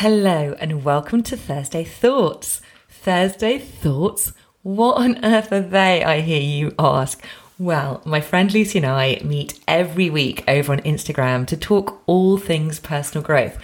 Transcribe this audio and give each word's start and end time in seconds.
Hello 0.00 0.54
and 0.60 0.84
welcome 0.84 1.22
to 1.22 1.38
Thursday 1.38 1.82
Thoughts. 1.82 2.60
Thursday 2.86 3.56
Thoughts? 3.56 4.34
What 4.62 4.98
on 4.98 5.24
earth 5.24 5.50
are 5.50 5.62
they, 5.62 6.04
I 6.04 6.20
hear 6.20 6.42
you 6.42 6.74
ask? 6.78 7.24
Well, 7.58 8.02
my 8.04 8.20
friend 8.20 8.52
Lucy 8.52 8.80
and 8.80 8.84
I 8.86 9.22
meet 9.24 9.58
every 9.66 10.10
week 10.10 10.44
over 10.46 10.74
on 10.74 10.80
Instagram 10.80 11.46
to 11.46 11.56
talk 11.56 12.02
all 12.04 12.36
things 12.36 12.78
personal 12.78 13.24
growth 13.24 13.56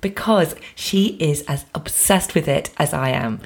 because 0.00 0.54
she 0.74 1.16
is 1.20 1.42
as 1.42 1.66
obsessed 1.74 2.34
with 2.34 2.48
it 2.48 2.70
as 2.78 2.92
I 2.92 3.10
am. 3.10 3.40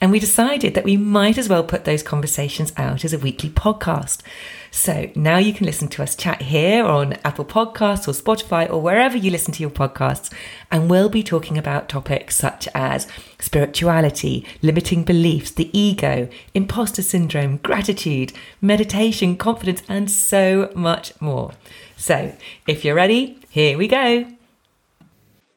And 0.00 0.10
we 0.10 0.18
decided 0.18 0.74
that 0.74 0.84
we 0.84 0.96
might 0.96 1.36
as 1.36 1.48
well 1.48 1.62
put 1.62 1.84
those 1.84 2.02
conversations 2.02 2.72
out 2.78 3.04
as 3.04 3.12
a 3.12 3.18
weekly 3.18 3.50
podcast. 3.50 4.22
So 4.70 5.10
now 5.14 5.36
you 5.36 5.52
can 5.52 5.66
listen 5.66 5.88
to 5.88 6.02
us 6.02 6.14
chat 6.14 6.42
here 6.42 6.84
on 6.84 7.14
Apple 7.24 7.44
Podcasts 7.44 8.08
or 8.08 8.12
Spotify 8.12 8.70
or 8.70 8.80
wherever 8.80 9.16
you 9.16 9.30
listen 9.30 9.52
to 9.52 9.60
your 9.60 9.70
podcasts. 9.70 10.32
And 10.70 10.88
we'll 10.88 11.10
be 11.10 11.22
talking 11.22 11.58
about 11.58 11.88
topics 11.90 12.36
such 12.36 12.66
as 12.74 13.08
spirituality, 13.38 14.46
limiting 14.62 15.04
beliefs, 15.04 15.50
the 15.50 15.76
ego, 15.78 16.28
imposter 16.54 17.02
syndrome, 17.02 17.58
gratitude, 17.58 18.32
meditation, 18.62 19.36
confidence, 19.36 19.82
and 19.86 20.10
so 20.10 20.70
much 20.74 21.20
more. 21.20 21.52
So 21.98 22.34
if 22.66 22.86
you're 22.86 22.94
ready, 22.94 23.38
here 23.50 23.76
we 23.76 23.86
go. 23.86 24.39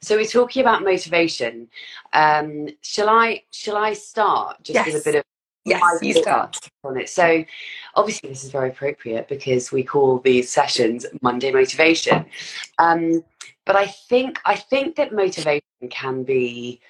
So 0.03 0.17
we're 0.17 0.25
talking 0.25 0.61
about 0.61 0.83
motivation. 0.83 1.69
Um, 2.11 2.67
shall 2.81 3.09
I 3.09 3.43
shall 3.51 3.77
I 3.77 3.93
start 3.93 4.57
just 4.61 4.75
yes. 4.75 4.87
with 4.87 5.01
a 5.01 5.03
bit 5.05 5.15
of 5.15 5.23
yes, 5.63 5.81
you 6.01 6.13
start 6.13 6.57
on 6.83 6.99
it. 6.99 7.07
So 7.07 7.45
obviously 7.95 8.27
this 8.29 8.43
is 8.43 8.51
very 8.51 8.69
appropriate 8.69 9.29
because 9.29 9.71
we 9.71 9.81
call 9.81 10.19
these 10.19 10.49
sessions 10.49 11.05
Monday 11.21 11.51
motivation. 11.51 12.25
Um, 12.79 13.23
but 13.65 13.77
I 13.77 13.87
think 13.87 14.39
I 14.43 14.55
think 14.55 14.97
that 14.97 15.13
motivation 15.13 15.61
can 15.89 16.23
be 16.23 16.81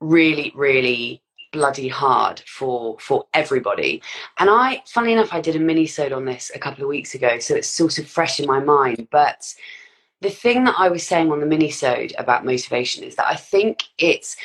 really 0.00 0.50
really 0.54 1.22
bloody 1.52 1.88
hard 1.88 2.42
for 2.46 2.96
for 2.98 3.26
everybody 3.34 4.02
and 4.38 4.48
i 4.48 4.82
funnily 4.86 5.12
enough 5.12 5.32
i 5.32 5.40
did 5.40 5.54
a 5.54 5.58
mini 5.58 5.86
sode 5.86 6.10
on 6.10 6.24
this 6.24 6.50
a 6.54 6.58
couple 6.58 6.82
of 6.82 6.88
weeks 6.88 7.14
ago 7.14 7.38
so 7.38 7.54
it's 7.54 7.68
sort 7.68 7.98
of 7.98 8.08
fresh 8.08 8.40
in 8.40 8.46
my 8.46 8.58
mind 8.58 9.06
but 9.10 9.54
the 10.22 10.30
thing 10.30 10.64
that 10.64 10.76
I 10.78 10.88
was 10.88 11.04
saying 11.06 11.32
on 11.32 11.40
the 11.40 11.46
mini-sode 11.46 12.14
about 12.16 12.44
motivation 12.44 13.02
is 13.02 13.16
that 13.16 13.26
I 13.26 13.34
think 13.34 13.82
it's 13.98 14.36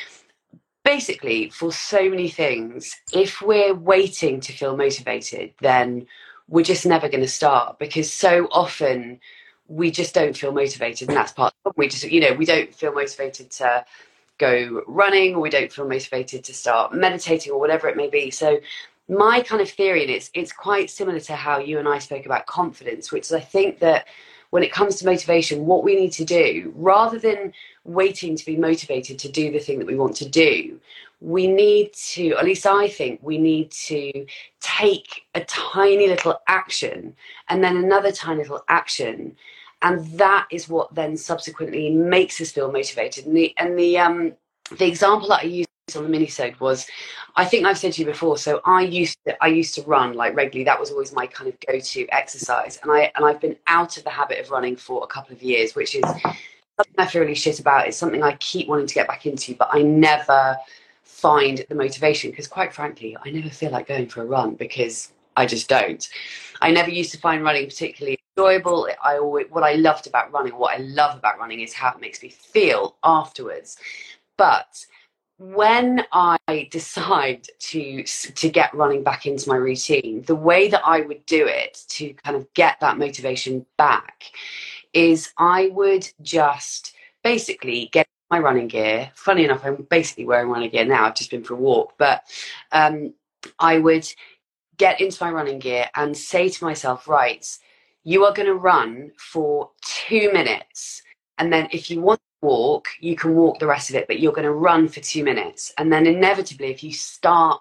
basically 0.84 1.50
for 1.50 1.72
so 1.72 2.10
many 2.10 2.28
things, 2.28 2.94
if 3.12 3.40
we're 3.40 3.74
waiting 3.74 4.40
to 4.40 4.52
feel 4.52 4.76
motivated, 4.76 5.54
then 5.60 6.06
we're 6.48 6.64
just 6.64 6.84
never 6.84 7.08
going 7.08 7.20
to 7.20 7.28
start 7.28 7.78
because 7.78 8.12
so 8.12 8.48
often 8.50 9.20
we 9.68 9.90
just 9.90 10.14
don't 10.14 10.36
feel 10.36 10.50
motivated 10.50 11.08
and 11.08 11.16
that's 11.16 11.32
part 11.32 11.52
of 11.66 11.74
we 11.76 11.86
just 11.86 12.04
you 12.04 12.20
know 12.20 12.32
we 12.32 12.46
don't 12.46 12.74
feel 12.74 12.92
motivated 12.92 13.50
to 13.50 13.84
go 14.38 14.82
running 14.86 15.34
or 15.34 15.40
we 15.40 15.50
don't 15.50 15.70
feel 15.70 15.86
motivated 15.86 16.42
to 16.42 16.54
start 16.54 16.94
meditating 16.94 17.52
or 17.52 17.60
whatever 17.60 17.86
it 17.86 17.96
may 17.96 18.08
be. 18.08 18.30
So 18.30 18.58
my 19.08 19.42
kind 19.42 19.60
of 19.60 19.68
theory 19.68 20.02
and 20.02 20.10
it's 20.10 20.30
it's 20.32 20.52
quite 20.52 20.90
similar 20.90 21.20
to 21.20 21.34
how 21.36 21.58
you 21.58 21.78
and 21.78 21.86
I 21.86 21.98
spoke 21.98 22.24
about 22.24 22.46
confidence 22.46 23.12
which 23.12 23.26
is 23.26 23.32
I 23.32 23.40
think 23.40 23.78
that 23.80 24.06
when 24.50 24.62
it 24.62 24.72
comes 24.72 24.96
to 24.96 25.06
motivation, 25.06 25.66
what 25.66 25.84
we 25.84 25.94
need 25.94 26.12
to 26.12 26.24
do, 26.24 26.72
rather 26.74 27.18
than 27.18 27.52
waiting 27.84 28.36
to 28.36 28.46
be 28.46 28.56
motivated 28.56 29.18
to 29.18 29.28
do 29.30 29.52
the 29.52 29.58
thing 29.58 29.78
that 29.78 29.86
we 29.86 29.96
want 29.96 30.16
to 30.16 30.28
do, 30.28 30.80
we 31.20 31.46
need 31.46 31.92
to, 31.92 32.30
at 32.36 32.44
least 32.44 32.66
I 32.66 32.88
think, 32.88 33.20
we 33.22 33.38
need 33.38 33.70
to 33.72 34.26
take 34.60 35.26
a 35.34 35.44
tiny 35.44 36.08
little 36.08 36.40
action 36.46 37.14
and 37.48 37.62
then 37.62 37.76
another 37.76 38.12
tiny 38.12 38.42
little 38.42 38.64
action. 38.68 39.36
And 39.82 40.06
that 40.18 40.48
is 40.50 40.68
what 40.68 40.94
then 40.94 41.16
subsequently 41.16 41.90
makes 41.90 42.40
us 42.40 42.52
feel 42.52 42.72
motivated. 42.72 43.26
And 43.26 43.36
the, 43.36 43.54
and 43.58 43.78
the, 43.78 43.98
um, 43.98 44.32
the 44.76 44.86
example 44.86 45.28
that 45.28 45.40
I 45.40 45.46
use 45.46 45.67
on 45.96 46.02
the 46.04 46.08
mini 46.08 46.26
minisode 46.26 46.58
was 46.60 46.86
I 47.36 47.44
think 47.44 47.66
I've 47.66 47.78
said 47.78 47.92
to 47.94 48.02
you 48.02 48.06
before. 48.06 48.36
So 48.38 48.60
I 48.64 48.82
used 48.82 49.18
to, 49.26 49.36
I 49.42 49.48
used 49.48 49.74
to 49.74 49.82
run 49.82 50.14
like 50.14 50.34
regularly. 50.34 50.64
That 50.64 50.80
was 50.80 50.90
always 50.90 51.12
my 51.12 51.26
kind 51.26 51.48
of 51.48 51.58
go-to 51.60 52.06
exercise, 52.08 52.78
and 52.82 52.90
I 52.90 53.12
and 53.14 53.24
I've 53.24 53.40
been 53.40 53.56
out 53.66 53.96
of 53.96 54.04
the 54.04 54.10
habit 54.10 54.40
of 54.40 54.50
running 54.50 54.76
for 54.76 55.04
a 55.04 55.06
couple 55.06 55.34
of 55.34 55.42
years, 55.42 55.74
which 55.74 55.94
is 55.94 56.04
something 56.04 56.94
I 56.98 57.06
feel 57.06 57.22
really 57.22 57.34
shit 57.34 57.60
about. 57.60 57.86
It's 57.86 57.96
something 57.96 58.22
I 58.22 58.36
keep 58.36 58.68
wanting 58.68 58.86
to 58.86 58.94
get 58.94 59.08
back 59.08 59.26
into, 59.26 59.54
but 59.54 59.68
I 59.72 59.82
never 59.82 60.56
find 61.04 61.64
the 61.68 61.74
motivation 61.74 62.30
because, 62.30 62.46
quite 62.46 62.72
frankly, 62.72 63.16
I 63.24 63.30
never 63.30 63.50
feel 63.50 63.70
like 63.70 63.88
going 63.88 64.08
for 64.08 64.22
a 64.22 64.26
run 64.26 64.54
because 64.54 65.12
I 65.36 65.46
just 65.46 65.68
don't. 65.68 66.08
I 66.60 66.70
never 66.70 66.90
used 66.90 67.12
to 67.12 67.18
find 67.18 67.42
running 67.42 67.66
particularly 67.66 68.18
enjoyable. 68.36 68.88
I 69.02 69.18
always, 69.18 69.46
what 69.50 69.64
I 69.64 69.74
loved 69.74 70.06
about 70.06 70.32
running, 70.32 70.56
what 70.56 70.78
I 70.78 70.82
love 70.82 71.16
about 71.16 71.38
running, 71.38 71.60
is 71.60 71.72
how 71.72 71.92
it 71.92 72.00
makes 72.00 72.22
me 72.22 72.28
feel 72.28 72.96
afterwards. 73.02 73.76
But 74.36 74.86
when 75.38 76.04
I 76.12 76.68
decide 76.70 77.46
to 77.60 78.02
to 78.02 78.48
get 78.48 78.74
running 78.74 79.02
back 79.04 79.26
into 79.26 79.48
my 79.48 79.56
routine, 79.56 80.22
the 80.22 80.34
way 80.34 80.68
that 80.68 80.82
I 80.84 81.00
would 81.00 81.24
do 81.26 81.46
it 81.46 81.84
to 81.88 82.12
kind 82.14 82.36
of 82.36 82.52
get 82.54 82.80
that 82.80 82.98
motivation 82.98 83.64
back 83.76 84.24
is 84.92 85.32
I 85.38 85.68
would 85.68 86.08
just 86.22 86.94
basically 87.22 87.88
get 87.92 88.06
my 88.30 88.40
running 88.40 88.68
gear. 88.68 89.10
Funny 89.14 89.44
enough, 89.44 89.64
I'm 89.64 89.86
basically 89.90 90.26
wearing 90.26 90.50
running 90.50 90.70
gear 90.70 90.84
now. 90.84 91.06
I've 91.06 91.14
just 91.14 91.30
been 91.30 91.44
for 91.44 91.54
a 91.54 91.58
walk, 91.58 91.94
but 91.98 92.24
um, 92.72 93.14
I 93.58 93.78
would 93.78 94.06
get 94.76 95.00
into 95.00 95.22
my 95.22 95.30
running 95.30 95.58
gear 95.58 95.86
and 95.94 96.16
say 96.16 96.48
to 96.48 96.64
myself, 96.64 97.08
right, 97.08 97.46
you 98.04 98.24
are 98.24 98.32
going 98.32 98.46
to 98.46 98.54
run 98.54 99.12
for 99.18 99.70
two 99.82 100.32
minutes. 100.32 101.02
And 101.38 101.52
then 101.52 101.68
if 101.72 101.90
you 101.90 102.00
want 102.00 102.20
walk, 102.40 102.88
you 103.00 103.16
can 103.16 103.34
walk 103.34 103.58
the 103.58 103.66
rest 103.66 103.90
of 103.90 103.96
it, 103.96 104.06
but 104.06 104.20
you're 104.20 104.32
going 104.32 104.44
to 104.44 104.52
run 104.52 104.88
for 104.88 105.00
two 105.00 105.24
minutes. 105.24 105.72
And 105.78 105.92
then 105.92 106.06
inevitably, 106.06 106.70
if 106.70 106.82
you 106.82 106.92
start 106.92 107.60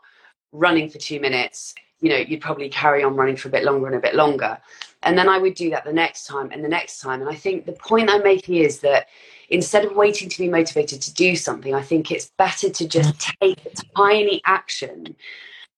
running 0.52 0.90
for 0.90 0.98
two 0.98 1.20
minutes, 1.20 1.74
you 2.00 2.10
know, 2.10 2.18
you'd 2.18 2.42
probably 2.42 2.70
carry 2.70 3.04
on 3.04 3.16
running 3.16 3.36
for 3.36 3.48
a 3.48 3.52
bit 3.52 3.64
longer 3.64 3.88
and 3.88 3.96
a 3.96 4.00
bit 4.00 4.16
longer. 4.16 4.58
And 5.04 5.18
then 5.18 5.30
I 5.30 5.38
would 5.38 5.56
do 5.56 5.70
that 5.72 5.86
the 5.86 5.94
next 5.94 6.26
time 6.26 6.50
and 6.52 6.64
the 6.64 6.70
next 6.70 7.00
time. 7.00 7.22
And 7.22 7.30
I 7.30 7.36
think 7.36 7.66
the 7.66 7.74
point 7.74 8.10
I'm 8.10 8.24
making 8.24 8.56
is 8.56 8.80
that 8.82 9.08
instead 9.50 9.86
of 9.86 9.96
waiting 9.96 10.30
to 10.30 10.38
be 10.38 10.50
motivated 10.50 11.02
to 11.02 11.14
do 11.14 11.36
something, 11.36 11.74
I 11.74 11.82
think 11.82 12.12
it's 12.12 12.32
better 12.38 12.70
to 12.70 12.88
just 12.88 13.20
take 13.42 13.66
a 13.66 13.70
tiny 13.96 14.42
action. 14.46 15.16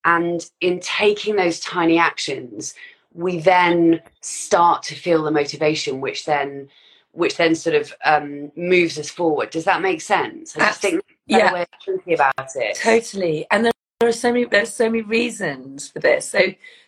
And 0.05 0.49
in 0.61 0.79
taking 0.79 1.35
those 1.35 1.59
tiny 1.59 1.97
actions, 1.97 2.73
we 3.13 3.39
then 3.39 4.01
start 4.21 4.83
to 4.83 4.95
feel 4.95 5.23
the 5.23 5.31
motivation, 5.31 6.01
which 6.01 6.25
then 6.25 6.69
which 7.19 7.35
then 7.35 7.53
sort 7.53 7.75
of 7.75 7.93
um, 8.05 8.51
moves 8.55 8.97
us 8.97 9.09
forward. 9.09 9.49
Does 9.49 9.65
that 9.65 9.81
make 9.81 9.99
sense? 9.99 10.55
I 10.55 10.61
just 10.61 10.81
think 10.81 11.03
yeah. 11.27 11.53
way 11.53 11.65
thinking 11.85 12.13
about 12.13 12.55
it. 12.55 12.77
Totally. 12.77 13.45
And 13.51 13.65
there 13.65 13.73
are 14.03 14.11
so 14.13 14.31
many 14.31 14.45
there's 14.45 14.73
so 14.73 14.89
many 14.89 15.01
reasons 15.01 15.89
for 15.89 15.99
this. 15.99 16.29
So 16.29 16.39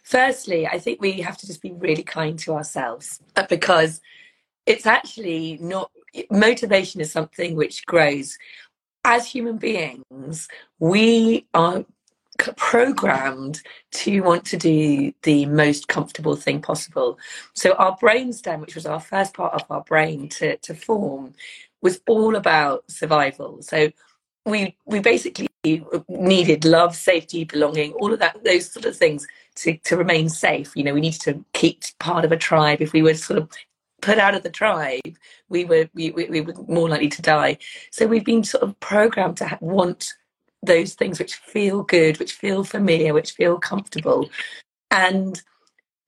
firstly, 0.04 0.66
I 0.66 0.80
think 0.80 1.02
we 1.02 1.20
have 1.22 1.38
to 1.38 1.48
just 1.48 1.62
be 1.62 1.74
really 1.74 2.04
kind 2.04 2.40
to 2.40 2.54
ourselves 2.54 3.20
uh, 3.36 3.46
because 3.50 4.00
it's 4.66 4.86
actually 4.86 5.58
not 5.62 5.92
motivation 6.32 7.02
is 7.02 7.12
something 7.12 7.56
which 7.56 7.86
grows. 7.86 8.38
As 9.04 9.28
human 9.28 9.58
beings, 9.58 10.48
we 10.80 11.48
are 11.54 11.84
programmed 12.56 13.62
to 13.92 14.22
want 14.22 14.46
to 14.46 14.58
do 14.58 15.14
the 15.24 15.46
most 15.46 15.88
comfortable 15.88 16.36
thing 16.36 16.62
possible. 16.62 17.18
So 17.54 17.74
our 17.74 17.98
brainstem, 17.98 18.62
which 18.62 18.76
was 18.76 18.86
our 18.86 19.00
first 19.00 19.34
part 19.34 19.54
of 19.54 19.64
our 19.70 19.84
brain 19.84 20.30
to, 20.30 20.58
to 20.58 20.74
form, 20.74 21.34
was 21.82 22.02
all 22.08 22.36
about 22.36 22.90
survival. 22.90 23.62
So 23.62 23.92
we 24.46 24.76
we 24.86 25.00
basically 25.00 25.48
needed 25.64 26.66
love, 26.66 26.96
safety, 26.96 27.44
belonging, 27.44 27.94
all 27.94 28.12
of 28.12 28.20
that, 28.20 28.44
those 28.44 28.72
sort 28.72 28.86
of 28.86 28.96
things 28.96 29.28
to, 29.56 29.78
to 29.78 29.98
remain 29.98 30.30
safe. 30.30 30.76
You 30.76 30.84
know, 30.84 30.94
we 30.94 31.02
needed 31.02 31.22
to 31.22 31.46
keep 31.54 31.84
part 32.00 32.26
of 32.26 32.32
a 32.32 32.38
tribe. 32.38 32.82
If 32.82 32.94
we 32.94 33.02
were 33.02 33.14
sort 33.14 33.38
of 33.38 33.50
put 34.02 34.18
out 34.18 34.34
of 34.34 34.44
the 34.44 34.50
tribe, 34.50 35.18
we 35.50 35.66
were 35.66 35.88
we, 35.94 36.12
we, 36.12 36.26
we 36.26 36.42
were 36.42 36.54
more 36.68 36.90
likely 36.90 37.10
to 37.10 37.22
die. 37.22 37.58
So 37.92 38.08
we've 38.08 38.26
been 38.26 38.44
sort 38.44 38.64
of 38.64 38.80
programmed 38.80 39.38
to 39.38 39.58
want 39.62 40.14
those 40.64 40.94
things 40.94 41.20
which 41.20 41.36
feel 41.36 41.84
good, 41.84 42.20
which 42.20 42.34
feel 42.34 42.64
familiar, 42.64 43.14
which 43.14 43.32
feel 43.32 43.60
comfortable. 43.60 44.30
And 44.92 45.42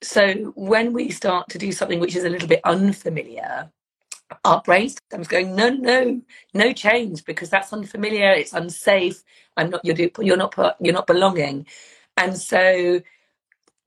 so 0.02 0.54
when 0.56 0.94
we 0.94 1.10
start 1.10 1.50
to 1.50 1.58
do 1.58 1.72
something 1.72 2.00
which 2.00 2.16
is 2.16 2.24
a 2.24 2.30
little 2.30 2.48
bit 2.48 2.62
unfamiliar, 2.64 3.72
our 4.46 4.62
brainstem's 4.64 5.28
going, 5.28 5.56
no, 5.56 5.70
no, 5.70 6.22
no 6.54 6.74
change 6.74 7.24
because 7.26 7.50
that's 7.50 7.74
unfamiliar, 7.74 8.32
it's 8.32 8.54
unsafe. 8.54 9.24
I'm 9.58 9.70
not 9.70 9.86
you're 9.86 10.10
you're 10.20 10.38
not 10.38 10.56
you're 10.80 10.94
not 10.94 11.08
belonging. 11.08 11.68
And 12.18 12.38
so 12.38 13.02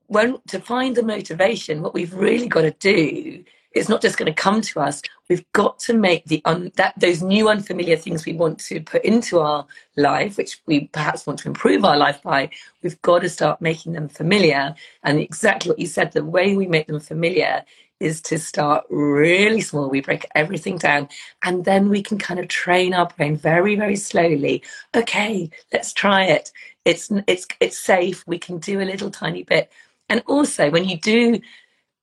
when 0.07 0.37
to 0.47 0.59
find 0.59 0.95
the 0.95 1.03
motivation, 1.03 1.81
what 1.81 1.93
we've 1.93 2.13
really 2.13 2.47
got 2.47 2.61
to 2.61 2.71
do 2.71 3.43
it's 3.77 3.89
not 3.89 4.01
just 4.01 4.17
going 4.17 4.31
to 4.31 4.41
come 4.41 4.61
to 4.61 4.79
us. 4.79 5.01
We've 5.29 5.45
got 5.53 5.79
to 5.79 5.93
make 5.93 6.25
the 6.25 6.41
un, 6.45 6.71
that 6.75 6.99
those 6.99 7.21
new 7.21 7.49
unfamiliar 7.49 7.97
things 7.97 8.25
we 8.25 8.33
want 8.33 8.59
to 8.61 8.81
put 8.81 9.03
into 9.05 9.39
our 9.39 9.65
life, 9.95 10.37
which 10.37 10.59
we 10.65 10.87
perhaps 10.87 11.25
want 11.25 11.39
to 11.39 11.47
improve 11.47 11.85
our 11.85 11.97
life 11.97 12.21
by. 12.23 12.49
We've 12.81 13.01
got 13.01 13.19
to 13.19 13.29
start 13.29 13.61
making 13.61 13.93
them 13.93 14.09
familiar. 14.09 14.75
And 15.03 15.19
exactly 15.19 15.69
what 15.69 15.79
you 15.79 15.87
said, 15.87 16.11
the 16.11 16.25
way 16.25 16.55
we 16.55 16.67
make 16.67 16.87
them 16.87 16.99
familiar 16.99 17.63
is 17.99 18.21
to 18.21 18.37
start 18.37 18.85
really 18.89 19.61
small. 19.61 19.89
We 19.89 20.01
break 20.01 20.25
everything 20.35 20.77
down 20.77 21.09
and 21.43 21.65
then 21.65 21.89
we 21.89 22.03
can 22.03 22.17
kind 22.17 22.39
of 22.39 22.47
train 22.47 22.93
our 22.93 23.07
brain 23.07 23.37
very, 23.37 23.75
very 23.75 23.95
slowly. 23.95 24.63
Okay, 24.95 25.49
let's 25.73 25.93
try 25.93 26.25
it. 26.25 26.51
It's 26.85 27.11
it's 27.27 27.47
it's 27.59 27.77
safe. 27.77 28.23
We 28.27 28.39
can 28.39 28.59
do 28.59 28.79
a 28.81 28.85
little 28.85 29.09
tiny 29.09 29.43
bit. 29.43 29.71
And 30.09 30.23
also 30.27 30.69
when 30.69 30.87
you 30.87 30.97
do 30.97 31.39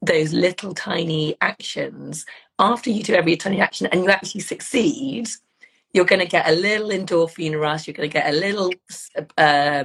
those 0.07 0.33
little 0.33 0.75
tiny 0.75 1.37
actions, 1.41 2.27
after 2.59 2.91
you 2.91 3.03
do 3.03 3.15
every 3.15 3.37
tiny 3.37 3.61
action 3.61 3.87
and 3.89 4.05
you 4.05 4.11
actually 4.11 4.41
succeed, 4.41 5.29
you're 5.93 6.05
going 6.05 6.21
to 6.21 6.27
get 6.27 6.49
a 6.49 6.53
little 6.53 6.91
endorphin 6.91 7.59
rush. 7.59 7.87
You're 7.87 7.95
going 7.95 8.11
to 8.11 8.13
get 8.13 8.29
a 8.29 8.37
little 8.37 8.73
uh, 9.39 9.85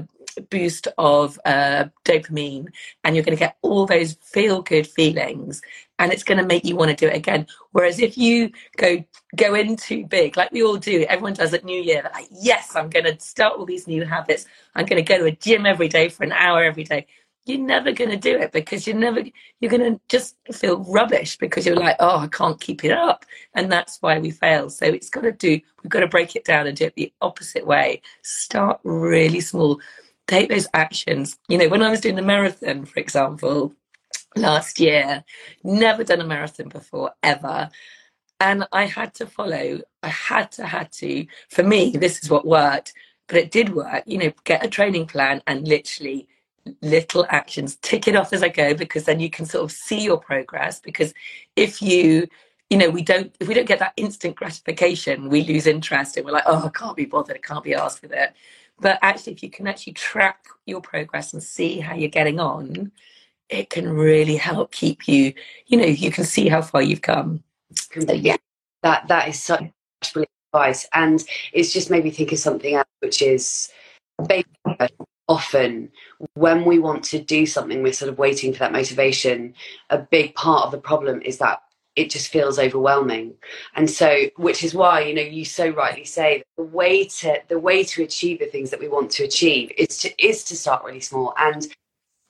boost 0.50 0.88
of 0.98 1.40
uh, 1.46 1.86
dopamine, 2.04 2.68
and 3.04 3.16
you're 3.16 3.24
going 3.24 3.38
to 3.38 3.40
get 3.40 3.58
all 3.62 3.86
those 3.86 4.14
feel 4.24 4.62
good 4.62 4.88
feelings, 4.88 5.62
and 6.00 6.12
it's 6.12 6.24
going 6.24 6.40
to 6.40 6.46
make 6.46 6.66
you 6.66 6.76
want 6.76 6.90
to 6.90 6.96
do 6.96 7.08
it 7.08 7.16
again. 7.16 7.46
Whereas 7.72 8.00
if 8.00 8.18
you 8.18 8.52
go 8.78 9.04
go 9.36 9.54
in 9.54 9.76
too 9.76 10.06
big, 10.06 10.36
like 10.36 10.52
we 10.52 10.64
all 10.64 10.78
do, 10.78 11.06
everyone 11.08 11.34
does 11.34 11.54
at 11.54 11.64
New 11.64 11.80
Year, 11.80 12.10
like 12.14 12.28
yes, 12.32 12.76
I'm 12.76 12.90
going 12.90 13.06
to 13.06 13.20
start 13.20 13.58
all 13.58 13.66
these 13.66 13.88
new 13.88 14.04
habits. 14.04 14.46
I'm 14.76 14.86
going 14.86 15.04
to 15.04 15.08
go 15.08 15.20
to 15.20 15.26
a 15.26 15.32
gym 15.32 15.68
every 15.68 15.88
day 15.88 16.10
for 16.10 16.24
an 16.24 16.32
hour 16.32 16.64
every 16.64 16.84
day 16.84 17.06
you're 17.46 17.60
never 17.60 17.92
going 17.92 18.12
to 18.12 18.18
do 18.18 18.38
it 18.38 18.52
because 18.52 18.86
you're 18.86 18.96
never 18.96 19.24
you're 19.60 19.72
going 19.72 19.94
to 19.94 20.00
just 20.08 20.36
feel 20.54 20.84
rubbish 20.84 21.38
because 21.38 21.66
you're 21.66 21.76
like 21.76 21.96
oh 22.00 22.20
i 22.20 22.28
can't 22.28 22.60
keep 22.62 22.84
it 22.84 22.92
up. 22.92 23.26
And 23.56 23.72
that's 23.72 23.98
why 24.02 24.20
we 24.20 24.32
fail. 24.32 24.70
So 24.70 24.86
it's 24.86 25.10
got 25.10 25.22
to 25.22 25.32
do 25.32 25.60
we've 25.84 25.90
got 25.90 26.02
to 26.02 26.08
break 26.08 26.36
it 26.36 26.46
down 26.46 26.68
and 26.68 26.78
do 26.78 26.86
it 26.86 26.96
the 26.96 27.12
opposite 27.22 27.66
way. 27.66 28.02
Start 28.22 28.80
really 28.84 29.42
small. 29.42 29.80
Take 30.28 30.50
those 30.50 30.68
actions. 30.74 31.38
You 31.48 31.58
know 31.58 31.70
when 31.70 31.82
i 31.84 31.90
was 31.90 32.02
doing 32.02 32.16
the 32.16 32.22
marathon 32.22 32.86
for 32.86 33.00
example 33.00 33.74
last 34.36 34.80
year 34.80 35.24
never 35.64 36.04
done 36.04 36.22
a 36.22 36.26
marathon 36.26 36.70
before 36.70 37.12
ever. 37.24 37.70
And 38.40 38.68
i 38.72 38.86
had 38.86 39.14
to 39.16 39.26
follow 39.26 39.82
i 40.04 40.08
had 40.08 40.52
to 40.54 40.66
had 40.66 40.92
to. 40.94 41.26
For 41.50 41.64
me 41.64 41.92
this 41.92 42.24
is 42.24 42.30
what 42.30 42.46
worked 42.46 42.94
but 43.28 43.38
it 43.38 43.52
did 43.52 43.74
work. 43.74 44.04
You 44.06 44.18
know 44.20 44.34
get 44.44 44.66
a 44.66 44.70
training 44.70 45.08
plan 45.08 45.42
and 45.48 45.68
literally 45.68 46.28
little 46.82 47.26
actions. 47.30 47.78
Tick 47.82 48.08
it 48.08 48.16
off 48.16 48.34
as 48.34 48.44
i 48.44 48.50
go 48.50 48.74
because 48.74 49.06
then 49.06 49.20
you 49.20 49.30
can 49.30 49.46
sort 49.46 49.64
of 49.64 49.72
see 49.72 50.02
your 50.02 50.18
progress 50.18 50.80
because 50.80 51.14
if 51.56 51.82
you 51.82 52.28
you 52.70 52.78
know 52.78 52.90
we 52.90 53.02
don't 53.02 53.36
if 53.40 53.48
we 53.48 53.54
don't 53.54 53.68
get 53.68 53.80
that 53.80 53.94
instant 53.98 54.36
gratification 54.36 55.30
we 55.30 55.44
lose 55.44 55.66
interest 55.66 56.18
and 56.18 56.26
we're 56.26 56.32
like 56.32 56.44
oh 56.46 56.66
i 56.66 56.70
can't 56.70 56.96
be 56.96 57.06
bothered. 57.06 57.38
I 57.38 57.40
can't 57.40 57.64
be 57.64 57.74
asked 57.74 58.02
with 58.02 58.12
it. 58.12 58.34
But 58.80 59.00
actually 59.02 59.34
if 59.34 59.44
you 59.44 59.50
can 59.50 59.68
actually 59.68 59.94
track 59.94 60.46
your 60.66 60.82
progress 60.82 61.34
and 61.34 61.44
see 61.44 61.80
how 61.80 61.96
you're 61.96 62.10
getting 62.10 62.40
on 62.40 62.92
it 63.50 63.70
can 63.70 63.90
really 63.90 64.36
help 64.36 64.72
keep 64.72 65.08
you 65.08 65.34
you 65.68 65.78
know 65.78 65.86
you 65.86 66.12
can 66.12 66.24
see 66.24 66.48
how 66.50 66.62
far 66.62 66.82
you've 66.82 67.02
come. 67.02 67.44
So, 67.74 68.14
yeah 68.14 68.38
that 68.84 69.08
that 69.08 69.28
is 69.28 69.42
such 69.42 69.72
brilliant 70.14 70.32
advice. 70.54 70.88
And 70.94 71.24
it's 71.54 71.74
just 71.74 71.90
made 71.90 72.04
me 72.04 72.12
think 72.12 72.32
of 72.32 72.40
something 72.40 72.76
else 72.76 72.88
which 73.00 73.22
is 73.22 73.70
often 75.30 75.92
when 76.34 76.66
we 76.66 76.80
want 76.80 77.04
to 77.06 77.20
do 77.20 77.46
something, 77.46 77.82
we're 77.82 77.94
sort 77.94 78.10
of 78.10 78.18
waiting 78.18 78.52
for 78.52 78.60
that 78.60 78.74
motivation. 78.74 79.54
A 79.92 80.00
big 80.00 80.36
part 80.36 80.66
of 80.66 80.72
the 80.72 80.80
problem 80.80 81.22
is 81.22 81.38
that 81.38 81.62
it 81.96 82.10
just 82.10 82.32
feels 82.32 82.58
overwhelming. 82.58 83.36
And 83.76 83.90
so 83.90 84.30
which 84.38 84.64
is 84.64 84.74
why 84.74 85.02
you 85.02 85.14
know 85.14 85.22
you 85.22 85.46
so 85.46 85.70
rightly 85.70 86.06
say 86.06 86.44
the 86.58 86.64
way 86.64 87.06
to 87.06 87.40
the 87.48 87.60
way 87.60 87.84
to 87.84 88.04
achieve 88.04 88.40
the 88.40 88.48
things 88.48 88.72
that 88.72 88.80
we 88.80 88.88
want 88.88 89.12
to 89.12 89.24
achieve 89.24 89.72
is 89.78 90.00
to 90.00 90.24
is 90.24 90.44
to 90.46 90.56
start 90.56 90.84
really 90.84 91.00
small. 91.00 91.34
And 91.38 91.68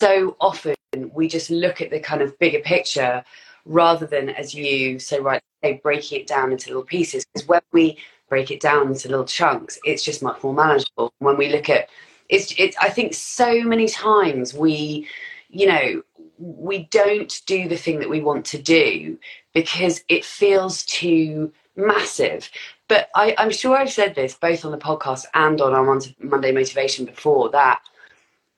so 0.02 0.36
often 0.40 0.76
we 1.14 1.28
just 1.28 1.50
look 1.50 1.82
at 1.82 1.92
the 1.92 2.00
kind 2.00 2.22
of 2.22 2.38
bigger 2.40 2.60
picture 2.60 3.24
rather 3.66 4.06
than 4.06 4.30
as 4.30 4.54
you 4.54 5.00
so 5.00 5.22
rightly 5.22 5.42
say 5.64 5.80
breaking 5.84 6.22
it 6.22 6.28
down 6.28 6.52
into 6.52 6.70
little 6.70 6.84
pieces. 6.84 7.26
Because 7.34 7.48
when 7.48 7.62
we 7.72 7.98
break 8.28 8.52
it 8.52 8.60
down 8.60 8.88
into 8.88 9.10
little 9.10 9.26
chunks 9.26 9.80
it's 9.84 10.04
just 10.04 10.22
much 10.24 10.44
more 10.44 10.54
manageable. 10.54 11.14
When 11.20 11.38
we 11.38 11.50
look 11.50 11.70
at 11.70 11.90
it's 12.30 12.54
it's 12.58 12.78
i 12.78 12.90
think 12.90 13.14
so 13.14 13.62
many 13.64 13.88
times 13.88 14.54
we 14.54 15.08
you 15.50 15.66
know 15.68 16.02
we 16.38 16.86
don't 16.86 17.42
do 17.46 17.68
the 17.68 17.76
thing 17.76 18.00
that 18.00 18.10
we 18.10 18.22
want 18.22 18.46
to 18.46 18.62
do 18.62 19.18
because 19.54 20.04
it 20.08 20.24
feels 20.24 20.86
too 20.86 21.52
massive. 21.76 22.50
But 22.88 23.10
I, 23.16 23.36
i'm 23.38 23.52
sure 23.52 23.78
i've 23.78 23.92
said 23.92 24.16
this 24.16 24.34
both 24.34 24.66
on 24.66 24.72
the 24.72 24.78
podcast 24.78 25.26
and 25.34 25.62
on 25.62 25.74
our 25.74 25.84
monday 26.20 26.52
motivation 26.52 27.06
before 27.06 27.50
that 27.52 27.82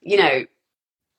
you 0.01 0.17
know 0.17 0.45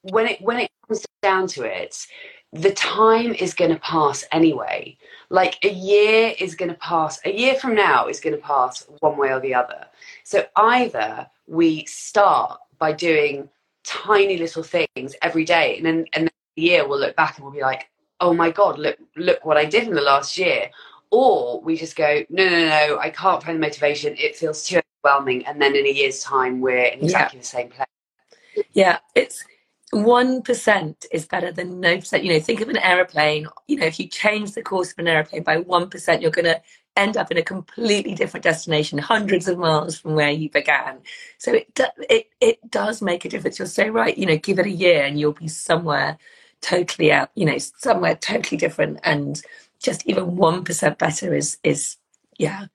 when 0.03 0.27
it 0.27 0.41
when 0.41 0.59
it 0.59 0.71
comes 0.89 1.05
down 1.23 1.47
to 1.49 1.63
it 1.63 2.07
the 2.53 2.73
time 2.73 3.33
is 3.35 3.55
going 3.55 3.71
to 3.71 3.81
pass 3.81 4.25
anyway. 4.31 4.97
Like 5.31 5.59
a 5.65 5.73
year 5.73 6.35
is 6.39 6.55
going 6.55 6.71
to 6.71 6.77
pass 6.77 7.19
a 7.25 7.33
year 7.33 7.55
from 7.55 7.75
now 7.75 8.09
is 8.09 8.21
going 8.21 8.37
to 8.37 8.43
pass 8.43 8.87
one 9.01 9.17
way 9.17 9.33
or 9.33 9.41
the 9.41 9.55
other. 9.55 9.87
So 10.25 10.45
either 10.57 11.27
we 11.47 11.85
start 11.87 12.59
by 12.79 12.93
doing 12.93 13.49
tiny 13.85 14.39
little 14.39 14.63
things 14.63 15.15
every 15.23 15.45
day, 15.45 15.77
and 15.77 15.87
then 15.87 16.07
and 16.13 16.25
then 16.25 16.31
the 16.57 16.63
year 16.63 16.87
we'll 16.87 17.01
look 17.01 17.17
back 17.17 17.37
and 17.37 17.45
we'll 17.45 17.55
be 17.55 17.61
like, 17.61 17.91
oh 18.21 18.33
my 18.33 18.51
god, 18.51 18.79
look 18.79 18.97
look 19.17 19.45
what 19.45 19.57
I 19.57 19.65
did 19.65 19.89
in 19.89 19.95
the 19.95 20.01
last 20.01 20.39
year. 20.39 20.71
Or 21.11 21.61
we 21.61 21.77
just 21.77 21.95
go, 21.95 22.25
no, 22.31 22.45
no, 22.49 22.69
no, 22.69 22.99
I 22.99 23.11
can't 23.11 23.43
find 23.43 23.57
the 23.57 23.61
motivation. 23.61 24.15
It 24.17 24.35
feels 24.35 24.65
too 24.65 24.81
overwhelming, 25.05 25.47
and 25.47 25.61
then 25.61 25.77
in 25.77 25.87
a 25.87 25.91
year's 25.91 26.23
time 26.23 26.61
we're 26.61 26.85
in 26.85 27.03
exactly 27.03 27.39
yeah. 27.39 27.43
the 27.43 27.47
same 27.47 27.69
place. 27.69 28.67
Yeah, 28.73 28.99
it's 29.15 29.45
one 29.91 30.41
percent 30.41 31.05
is 31.13 31.27
better 31.27 31.53
than 31.53 31.81
no 31.81 31.99
percent. 31.99 32.25
You 32.25 32.33
know, 32.33 32.41
think 32.41 32.63
of 32.63 32.69
an 32.71 32.79
aeroplane. 32.79 33.47
You 33.69 33.77
know, 33.77 33.87
if 33.87 34.01
you 34.01 34.09
change 34.09 34.53
the 34.53 34.63
course 34.63 34.93
of 34.93 34.99
an 34.99 35.09
aeroplane 35.09 35.43
by 35.43 35.59
one 35.59 35.91
percent, 35.91 36.23
you're 36.23 36.31
going 36.31 36.47
to 36.47 36.63
end 36.97 37.17
up 37.17 37.31
in 37.31 37.39
a 37.39 37.43
completely 37.43 38.15
different 38.15 38.45
destination, 38.45 38.99
hundreds 38.99 39.49
of 39.49 39.59
miles 39.59 39.99
from 39.99 40.15
where 40.15 40.31
you 40.31 40.51
began. 40.51 40.99
So 41.39 41.53
it 41.53 41.81
it 42.11 42.29
it 42.41 42.71
does 42.71 43.03
make 43.03 43.25
a 43.25 43.29
difference. 43.29 43.59
You're 43.59 43.69
so 43.69 43.89
right. 43.89 44.17
You 44.17 44.27
know, 44.27 44.37
give 44.37 44.59
it 44.59 44.67
a 44.67 44.71
year 44.71 45.05
and 45.05 45.19
you'll 45.19 45.33
be 45.33 45.49
somewhere 45.49 46.19
totally 46.61 47.13
out. 47.13 47.31
You 47.35 47.47
know, 47.47 47.59
somewhere 47.59 48.15
totally 48.17 48.59
different, 48.59 49.01
and 49.05 49.41
just 49.81 50.07
even 50.07 50.37
one 50.37 50.65
percent 50.65 50.99
better 50.99 51.35
is 51.35 51.59
is 51.65 51.97
yeah. 52.39 52.67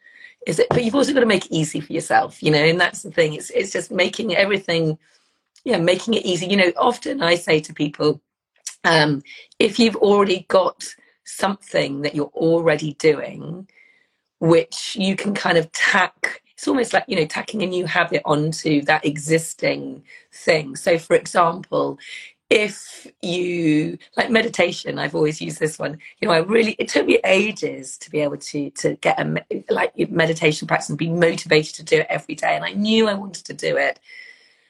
Is 0.45 0.59
it? 0.59 0.67
But 0.69 0.83
you've 0.83 0.95
also 0.95 1.13
got 1.13 1.19
to 1.19 1.25
make 1.25 1.45
it 1.45 1.55
easy 1.55 1.81
for 1.81 1.93
yourself. 1.93 2.41
You 2.41 2.51
know, 2.51 2.63
and 2.63 2.79
that's 2.79 3.03
the 3.03 3.11
thing. 3.11 3.33
It's 3.33 3.49
it's 3.51 3.71
just 3.71 3.91
making 3.91 4.35
everything. 4.35 4.97
Yeah, 5.63 5.79
making 5.79 6.13
it 6.13 6.25
easy. 6.25 6.47
You 6.47 6.57
know, 6.57 6.71
often 6.77 7.21
I 7.21 7.35
say 7.35 7.59
to 7.59 7.73
people, 7.73 8.21
um, 8.85 9.21
if 9.59 9.79
you've 9.79 9.97
already 9.97 10.45
got 10.47 10.85
something 11.25 12.01
that 12.01 12.15
you're 12.15 12.31
already 12.33 12.93
doing, 12.93 13.67
which 14.39 14.95
you 14.95 15.15
can 15.15 15.33
kind 15.33 15.57
of 15.57 15.71
tack 15.71 16.41
it's 16.57 16.67
almost 16.67 16.91
like 16.91 17.05
you 17.07 17.15
know 17.15 17.25
tacking 17.25 17.61
a 17.61 17.67
new 17.67 17.85
habit 17.85 18.23
onto 18.25 18.81
that 18.83 19.06
existing 19.06 20.03
thing. 20.33 20.75
So 20.75 20.97
for 20.97 21.15
example 21.15 21.99
if 22.49 23.06
you 23.21 23.97
like 24.15 24.29
meditation 24.29 24.97
i've 24.99 25.13
always 25.13 25.41
used 25.41 25.59
this 25.59 25.77
one 25.77 25.97
you 26.21 26.27
know 26.27 26.33
i 26.33 26.37
really 26.37 26.77
it 26.79 26.87
took 26.87 27.06
me 27.06 27.19
ages 27.25 27.97
to 27.97 28.09
be 28.09 28.21
able 28.21 28.37
to 28.37 28.69
to 28.69 28.95
get 28.95 29.19
a 29.19 29.45
like 29.69 29.91
meditation 30.09 30.65
practice 30.65 30.87
and 30.87 30.97
be 30.97 31.09
motivated 31.09 31.75
to 31.75 31.83
do 31.83 31.97
it 31.97 32.07
every 32.09 32.35
day 32.35 32.56
and 32.56 32.63
i 32.63 32.71
knew 32.71 33.07
i 33.07 33.13
wanted 33.13 33.44
to 33.45 33.53
do 33.53 33.75
it. 33.77 33.99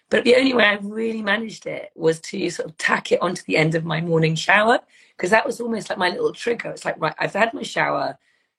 But 0.10 0.24
the 0.24 0.36
only 0.38 0.54
way 0.54 0.64
i 0.64 0.80
really 0.82 1.22
managed 1.22 1.68
it 1.68 1.92
was 1.96 2.20
to 2.22 2.50
sort 2.50 2.70
of 2.70 2.78
tack 2.78 3.12
it 3.12 3.22
onto 3.22 3.44
the 3.44 3.58
end 3.58 3.76
of 3.76 3.86
my 3.86 4.02
morning 4.02 4.34
shower 4.34 4.80
because 5.16 5.30
that 5.30 5.46
was 5.46 5.62
almost 5.62 5.90
like 5.90 6.00
my 6.00 6.10
little 6.10 6.34
trigger. 6.34 6.70
It's 6.72 6.86
like 6.86 7.00
right 7.00 7.14
i've 7.20 7.34
had 7.34 7.54
my 7.54 7.64
shower 7.64 8.18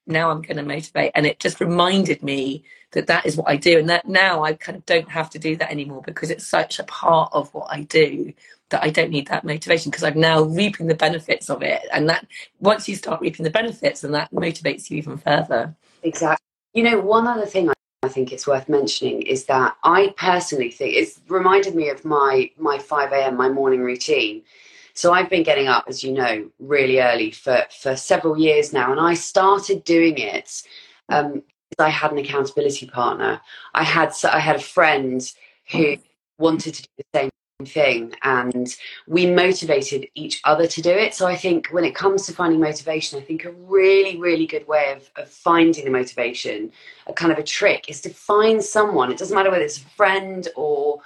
now 0.09 0.31
I'm 0.31 0.43
going 0.43 0.57
to 0.57 0.63
motivate. 0.63 1.13
And 1.15 1.27
it 1.27 1.39
just 1.39 1.61
reminded 1.61 2.23
me 2.23 2.65
that 2.93 3.07
that 3.07 3.27
is 3.27 3.37
what 3.37 3.49
I 3.49 3.57
do. 3.57 3.79
And 3.79 3.89
that 3.91 4.09
now 4.09 4.43
I 4.43 4.55
kind 4.55 4.77
of 4.77 4.87
don't 4.87 5.09
have 5.11 5.31
to 5.31 5.39
do 5.39 5.57
that 5.57 5.71
anymore 5.71 6.03
because 6.05 6.31
it's 6.31 6.47
such 6.47 6.79
a 6.79 6.85
part 6.85 7.31
of 7.33 7.53
what 7.55 7.69
I 7.71 7.83
do 7.83 8.33
that 8.71 8.83
I 8.83 8.91
don't 8.91 9.11
need 9.11 9.29
that 9.29 9.45
motivation 9.45 9.91
because 9.91 10.05
I'm 10.05 10.21
now 10.21 10.43
reaping 10.43 10.87
the 10.87 10.95
benefits 10.95 11.49
of 11.51 11.63
it. 11.63 11.83
And 11.93 12.09
that 12.09 12.27
once 12.61 12.89
you 12.89 12.97
start 12.97 13.21
reaping 13.21 13.45
the 13.45 13.51
benefits, 13.51 14.03
then 14.03 14.13
that 14.13 14.31
motivates 14.33 14.91
you 14.91 14.99
even 14.99 15.17
further. 15.19 15.75
Exactly. 16.03 16.45
You 16.75 16.85
know, 16.85 17.01
one 17.01 17.27
other 17.27 17.47
thing 17.47 17.71
I 18.03 18.09
think 18.09 18.33
it's 18.33 18.47
worth 18.47 18.69
mentioning 18.69 19.23
is 19.23 19.47
that 19.47 19.77
I 19.83 20.15
personally 20.17 20.71
think 20.71 20.95
it's 20.95 21.21
reminded 21.29 21.75
me 21.75 21.89
of 21.89 22.05
my 22.05 22.51
my 22.57 22.79
5 22.79 23.13
a.m. 23.13 23.37
my 23.37 23.49
morning 23.49 23.81
routine 23.81 24.43
so 24.99 25.13
I've 25.13 25.31
been 25.31 25.45
getting 25.45 25.69
up, 25.69 25.85
as 25.87 26.03
you 26.03 26.11
know, 26.11 26.51
really 26.59 27.01
early 27.01 27.31
for, 27.31 27.65
for 27.71 27.95
several 27.95 28.37
years 28.37 28.73
now. 28.73 28.91
And 28.91 29.01
I 29.01 29.15
started 29.15 29.85
doing 29.85 30.19
it 30.19 30.63
um, 31.09 31.43
I 31.79 31.89
had 31.89 32.11
an 32.11 32.19
accountability 32.19 32.87
partner. 32.87 33.41
I 33.75 33.85
had 33.85 34.13
I 34.25 34.41
had 34.41 34.57
a 34.57 34.61
friend 34.61 35.21
who 35.71 35.97
wanted 36.39 36.75
to 36.75 36.83
do 36.83 36.89
the 36.97 37.05
same 37.15 37.31
thing 37.65 38.15
and 38.23 38.77
we 39.07 39.27
motivated 39.27 40.09
each 40.15 40.41
other 40.45 40.69
to 40.69 40.81
do 40.81 40.91
it 40.91 41.13
so 41.13 41.27
i 41.27 41.35
think 41.35 41.67
when 41.73 41.85
it 41.85 41.93
comes 41.93 42.25
to 42.25 42.33
finding 42.33 42.61
motivation 42.61 43.19
i 43.19 43.23
think 43.23 43.45
a 43.45 43.51
really 43.51 44.17
really 44.17 44.47
good 44.47 44.65
way 44.69 44.93
of, 44.93 45.11
of 45.17 45.29
finding 45.29 45.85
the 45.85 45.91
motivation 45.91 46.71
a 47.09 47.13
kind 47.13 47.33
of 47.33 47.39
a 47.39 47.43
trick 47.43 47.87
is 47.89 48.01
to 48.01 48.11
find 48.11 48.63
someone 48.63 49.11
it 49.11 49.19
doesn't 49.19 49.35
matter 49.35 49.51
whether 49.51 49.65
it's 49.65 49.79
a 49.79 49.97
friend 49.97 50.47
or 50.55 51.01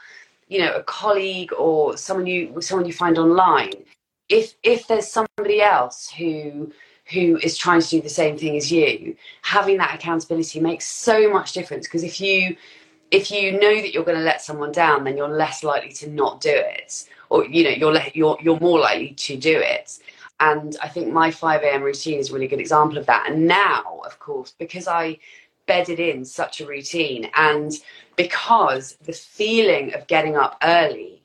you 0.52 0.58
know 0.58 0.72
a 0.74 0.82
colleague 0.82 1.52
or 1.54 1.96
someone 1.96 2.26
you 2.26 2.60
someone 2.60 2.86
you 2.86 2.92
find 2.92 3.16
online 3.18 3.72
if 4.28 4.54
if 4.62 4.86
there's 4.86 5.08
somebody 5.08 5.60
else 5.60 6.10
who 6.10 6.72
who 7.12 7.38
is 7.42 7.56
trying 7.56 7.80
to 7.80 7.88
do 7.88 8.00
the 8.00 8.08
same 8.08 8.38
thing 8.38 8.56
as 8.56 8.70
you, 8.72 9.16
having 9.42 9.76
that 9.76 9.94
accountability 9.94 10.60
makes 10.60 10.86
so 10.86 11.30
much 11.30 11.52
difference 11.52 11.86
because 11.86 12.04
if 12.04 12.20
you 12.20 12.56
if 13.10 13.30
you 13.30 13.52
know 13.52 13.74
that 13.82 13.92
you're 13.92 14.04
going 14.04 14.16
to 14.16 14.24
let 14.24 14.40
someone 14.40 14.72
down, 14.72 15.04
then 15.04 15.18
you're 15.18 15.28
less 15.28 15.62
likely 15.62 15.92
to 15.92 16.08
not 16.08 16.40
do 16.40 16.50
it, 16.50 17.06
or 17.28 17.44
you 17.44 17.64
know 17.64 17.70
you're 17.70 17.92
le- 17.92 18.10
you're 18.14 18.38
you're 18.40 18.60
more 18.60 18.80
likely 18.80 19.10
to 19.10 19.36
do 19.36 19.58
it. 19.58 19.98
And 20.40 20.76
I 20.82 20.88
think 20.88 21.12
my 21.12 21.30
5 21.30 21.62
a.m. 21.62 21.82
routine 21.82 22.18
is 22.18 22.30
a 22.30 22.32
really 22.32 22.48
good 22.48 22.58
example 22.58 22.98
of 22.98 23.06
that. 23.06 23.30
And 23.30 23.46
now, 23.46 24.00
of 24.04 24.18
course, 24.18 24.54
because 24.58 24.88
I 24.88 25.18
bedded 25.72 25.98
in 25.98 26.22
such 26.22 26.60
a 26.60 26.66
routine 26.66 27.30
and 27.34 27.72
because 28.16 28.98
the 29.06 29.12
feeling 29.12 29.94
of 29.94 30.06
getting 30.06 30.36
up 30.36 30.58
early 30.62 31.22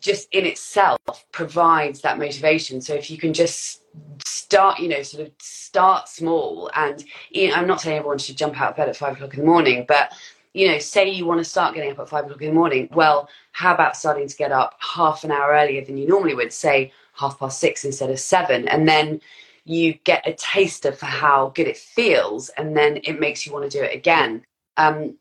just 0.00 0.32
in 0.32 0.46
itself 0.46 0.98
provides 1.30 2.00
that 2.00 2.18
motivation. 2.18 2.80
So 2.80 2.94
if 2.94 3.10
you 3.10 3.18
can 3.18 3.34
just 3.34 3.82
start, 4.24 4.78
you 4.78 4.88
know, 4.88 5.02
sort 5.02 5.26
of 5.26 5.32
start 5.42 6.08
small 6.08 6.70
and 6.74 7.04
you 7.30 7.48
know, 7.48 7.54
I'm 7.56 7.66
not 7.66 7.82
saying 7.82 7.98
everyone 7.98 8.16
should 8.16 8.38
jump 8.38 8.58
out 8.58 8.70
of 8.70 8.76
bed 8.76 8.88
at 8.88 8.96
five 8.96 9.12
o'clock 9.12 9.34
in 9.34 9.40
the 9.40 9.46
morning, 9.46 9.84
but 9.86 10.10
you 10.54 10.68
know, 10.68 10.78
say 10.78 11.10
you 11.10 11.26
want 11.26 11.40
to 11.40 11.44
start 11.44 11.74
getting 11.74 11.90
up 11.90 11.98
at 11.98 12.08
five 12.08 12.24
o'clock 12.24 12.40
in 12.40 12.48
the 12.48 12.54
morning. 12.54 12.88
Well, 12.94 13.28
how 13.52 13.74
about 13.74 13.94
starting 13.94 14.26
to 14.26 14.36
get 14.36 14.52
up 14.52 14.74
half 14.78 15.22
an 15.22 15.32
hour 15.32 15.52
earlier 15.52 15.84
than 15.84 15.98
you 15.98 16.08
normally 16.08 16.34
would, 16.34 16.50
say 16.50 16.92
half 17.12 17.38
past 17.38 17.60
six 17.60 17.84
instead 17.84 18.08
of 18.08 18.18
seven, 18.18 18.68
and 18.68 18.88
then 18.88 19.20
you 19.66 19.94
get 20.04 20.26
a 20.26 20.32
taster 20.32 20.92
for 20.92 21.06
how 21.06 21.50
good 21.54 21.66
it 21.66 21.76
feels, 21.76 22.48
and 22.50 22.76
then 22.76 23.00
it 23.04 23.20
makes 23.20 23.44
you 23.44 23.52
want 23.52 23.70
to 23.70 23.78
do 23.78 23.84
it 23.84 23.94
again. 23.94 24.44
Um, 24.76 25.16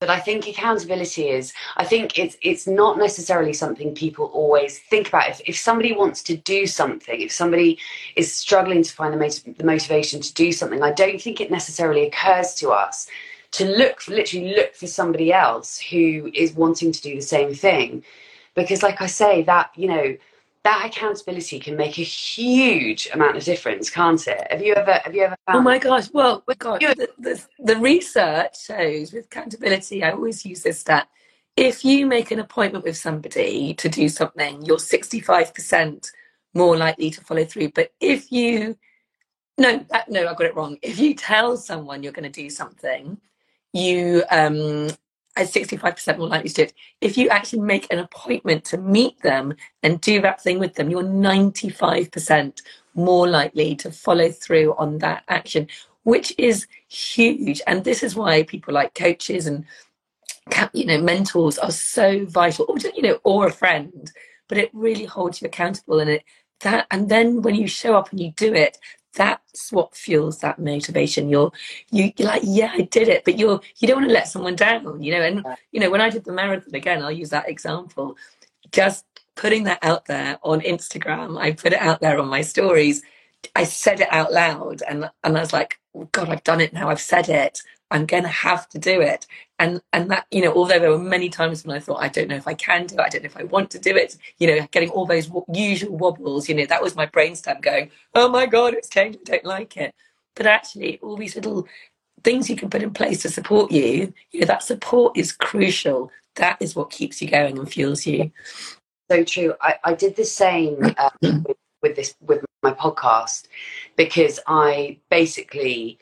but 0.00 0.10
I 0.10 0.18
think 0.18 0.46
accountability 0.46 1.28
is 1.28 1.52
I 1.76 1.84
think 1.84 2.18
it's 2.18 2.36
it's 2.42 2.66
not 2.66 2.98
necessarily 2.98 3.52
something 3.52 3.94
people 3.94 4.26
always 4.26 4.78
think 4.78 5.08
about. 5.08 5.28
If 5.28 5.40
if 5.46 5.56
somebody 5.56 5.92
wants 5.92 6.22
to 6.24 6.36
do 6.36 6.66
something, 6.66 7.20
if 7.20 7.32
somebody 7.32 7.78
is 8.14 8.34
struggling 8.34 8.82
to 8.82 8.92
find 8.92 9.12
the, 9.12 9.18
motiv- 9.18 9.56
the 9.56 9.64
motivation 9.64 10.20
to 10.20 10.34
do 10.34 10.52
something, 10.52 10.82
I 10.82 10.92
don't 10.92 11.20
think 11.20 11.40
it 11.40 11.50
necessarily 11.50 12.06
occurs 12.06 12.54
to 12.56 12.70
us 12.70 13.06
to 13.52 13.64
look 13.64 14.06
literally 14.08 14.54
look 14.54 14.74
for 14.74 14.86
somebody 14.86 15.32
else 15.32 15.78
who 15.78 16.30
is 16.34 16.52
wanting 16.52 16.92
to 16.92 17.02
do 17.02 17.14
the 17.14 17.22
same 17.22 17.54
thing. 17.54 18.04
Because 18.54 18.82
like 18.82 19.00
I 19.00 19.06
say, 19.06 19.42
that, 19.42 19.70
you 19.76 19.88
know, 19.88 20.16
that 20.66 20.84
accountability 20.84 21.60
can 21.60 21.76
make 21.76 21.96
a 21.96 22.02
huge 22.02 23.08
amount 23.14 23.36
of 23.36 23.44
difference, 23.44 23.88
can't 23.88 24.26
it? 24.26 24.48
Have 24.50 24.60
you 24.60 24.74
ever 24.74 24.94
have 25.04 25.14
you 25.14 25.22
ever 25.22 25.36
found 25.46 25.58
Oh 25.58 25.62
my 25.62 25.78
gosh, 25.78 26.10
well 26.12 26.42
God, 26.58 26.80
the, 26.80 27.08
the, 27.18 27.40
the 27.60 27.76
research 27.76 28.64
shows 28.64 29.12
with 29.12 29.26
accountability, 29.26 30.02
I 30.02 30.10
always 30.10 30.44
use 30.44 30.64
this 30.64 30.80
stat. 30.80 31.08
If 31.56 31.84
you 31.84 32.06
make 32.06 32.32
an 32.32 32.40
appointment 32.40 32.84
with 32.84 32.96
somebody 32.96 33.74
to 33.74 33.88
do 33.88 34.08
something, 34.08 34.60
you're 34.62 34.78
65% 34.78 36.10
more 36.52 36.76
likely 36.76 37.10
to 37.12 37.20
follow 37.20 37.44
through. 37.44 37.70
But 37.70 37.92
if 38.00 38.32
you 38.32 38.76
no, 39.58 39.86
that, 39.90 40.10
no, 40.10 40.26
I 40.26 40.34
got 40.34 40.46
it 40.46 40.56
wrong. 40.56 40.78
If 40.82 40.98
you 40.98 41.14
tell 41.14 41.56
someone 41.56 42.02
you're 42.02 42.12
going 42.12 42.30
to 42.30 42.42
do 42.42 42.50
something, 42.50 43.18
you 43.72 44.24
um, 44.32 44.88
are 45.36 45.44
65% 45.44 46.18
more 46.18 46.28
likely 46.28 46.48
to 46.50 46.54
do 46.54 46.62
it. 46.62 46.74
If 47.00 47.16
you 47.16 47.28
actually 47.28 47.60
make 47.60 47.86
an 47.92 47.98
appointment 47.98 48.64
to 48.66 48.78
meet 48.78 49.20
them 49.22 49.54
and 49.82 50.00
do 50.00 50.20
that 50.22 50.42
thing 50.42 50.58
with 50.58 50.74
them, 50.74 50.90
you're 50.90 51.02
95% 51.02 52.62
more 52.94 53.28
likely 53.28 53.76
to 53.76 53.90
follow 53.90 54.30
through 54.30 54.74
on 54.76 54.98
that 54.98 55.24
action, 55.28 55.68
which 56.04 56.34
is 56.38 56.66
huge. 56.88 57.60
And 57.66 57.84
this 57.84 58.02
is 58.02 58.16
why 58.16 58.42
people 58.44 58.74
like 58.74 58.94
coaches 58.94 59.46
and 59.46 59.64
you 60.72 60.86
know 60.86 61.00
mentors 61.00 61.58
are 61.58 61.72
so 61.72 62.24
vital, 62.26 62.66
or 62.68 62.78
you 62.78 63.02
know, 63.02 63.18
or 63.24 63.46
a 63.46 63.52
friend. 63.52 64.10
But 64.48 64.58
it 64.58 64.70
really 64.72 65.04
holds 65.04 65.42
you 65.42 65.46
accountable, 65.46 65.98
and 66.00 66.10
it 66.10 66.24
that 66.60 66.86
and 66.90 67.08
then 67.08 67.42
when 67.42 67.54
you 67.54 67.66
show 67.66 67.96
up 67.96 68.10
and 68.10 68.20
you 68.20 68.32
do 68.32 68.54
it 68.54 68.78
that's 69.16 69.72
what 69.72 69.96
fuels 69.96 70.38
that 70.40 70.60
motivation. 70.60 71.28
You're 71.28 71.50
you, 71.90 72.12
you're 72.16 72.28
like 72.28 72.42
yeah 72.44 72.72
i 72.74 72.82
did 72.82 73.08
it 73.08 73.24
but 73.24 73.38
you're 73.38 73.60
you 73.78 73.88
don't 73.88 73.98
want 73.98 74.08
to 74.08 74.14
let 74.14 74.28
someone 74.28 74.56
down 74.56 75.02
you 75.02 75.12
know? 75.12 75.22
And 75.22 75.44
you 75.72 75.80
know 75.80 75.90
when 75.90 76.00
i 76.00 76.10
did 76.10 76.24
the 76.24 76.32
marathon 76.32 76.74
again 76.74 77.02
i'll 77.02 77.12
use 77.12 77.30
that 77.30 77.48
example 77.48 78.16
just 78.72 79.04
putting 79.36 79.64
that 79.64 79.78
out 79.82 80.06
there 80.06 80.38
on 80.42 80.60
instagram 80.60 81.40
i 81.40 81.52
put 81.52 81.72
it 81.72 81.80
out 81.80 82.00
there 82.00 82.18
on 82.18 82.28
my 82.28 82.42
stories 82.42 83.02
i 83.54 83.64
said 83.64 84.00
it 84.00 84.08
out 84.10 84.32
loud 84.32 84.82
and 84.88 85.10
and 85.24 85.36
i 85.36 85.40
was 85.40 85.52
like 85.52 85.78
oh 85.94 86.08
god 86.12 86.28
i've 86.28 86.44
done 86.44 86.60
it 86.60 86.72
now 86.72 86.88
i've 86.88 87.00
said 87.00 87.28
it 87.28 87.60
I'm 87.90 88.06
going 88.06 88.24
to 88.24 88.28
have 88.28 88.68
to 88.70 88.78
do 88.78 89.00
it. 89.00 89.26
And 89.58 89.80
and 89.92 90.10
that 90.10 90.26
you 90.30 90.42
know, 90.42 90.52
although 90.52 90.78
there 90.78 90.90
were 90.90 90.98
many 90.98 91.28
times 91.28 91.64
when 91.64 91.76
I 91.76 91.80
thought 91.80 92.02
I 92.02 92.08
don't 92.08 92.28
know 92.28 92.36
if 92.36 92.48
I 92.48 92.54
can 92.54 92.86
do 92.86 92.96
it, 92.96 93.00
I 93.00 93.08
don't 93.08 93.22
know 93.22 93.26
if 93.26 93.36
I 93.36 93.44
want 93.44 93.70
to 93.70 93.78
do 93.78 93.96
it. 93.96 94.16
You 94.38 94.48
know, 94.48 94.66
getting 94.70 94.90
all 94.90 95.06
those 95.06 95.26
w- 95.26 95.46
usual 95.52 95.96
wobbles. 95.96 96.48
You 96.48 96.56
know, 96.56 96.66
that 96.66 96.82
was 96.82 96.96
my 96.96 97.06
brainstem 97.06 97.62
going, 97.62 97.90
"Oh 98.14 98.28
my 98.28 98.46
god, 98.46 98.74
it's 98.74 98.88
changed. 98.88 99.18
I 99.26 99.32
don't 99.32 99.44
like 99.44 99.76
it." 99.76 99.94
But 100.34 100.46
actually, 100.46 100.98
all 101.02 101.16
these 101.16 101.36
little 101.36 101.66
things 102.22 102.50
you 102.50 102.56
can 102.56 102.68
put 102.68 102.82
in 102.82 102.92
place 102.92 103.22
to 103.22 103.30
support 103.30 103.70
you. 103.70 104.12
You 104.32 104.40
know, 104.40 104.46
that 104.46 104.62
support 104.62 105.16
is 105.16 105.32
crucial. 105.32 106.10
That 106.34 106.58
is 106.60 106.76
what 106.76 106.90
keeps 106.90 107.22
you 107.22 107.28
going 107.28 107.58
and 107.58 107.70
fuels 107.70 108.04
you. 108.06 108.30
So 109.10 109.24
true. 109.24 109.54
I, 109.62 109.76
I 109.84 109.94
did 109.94 110.16
the 110.16 110.24
same 110.24 110.94
uh, 110.98 111.10
with, 111.22 111.56
with 111.82 111.96
this 111.96 112.14
with 112.20 112.44
my 112.62 112.72
podcast 112.72 113.46
because 113.96 114.40
I 114.46 114.98
basically. 115.08 115.98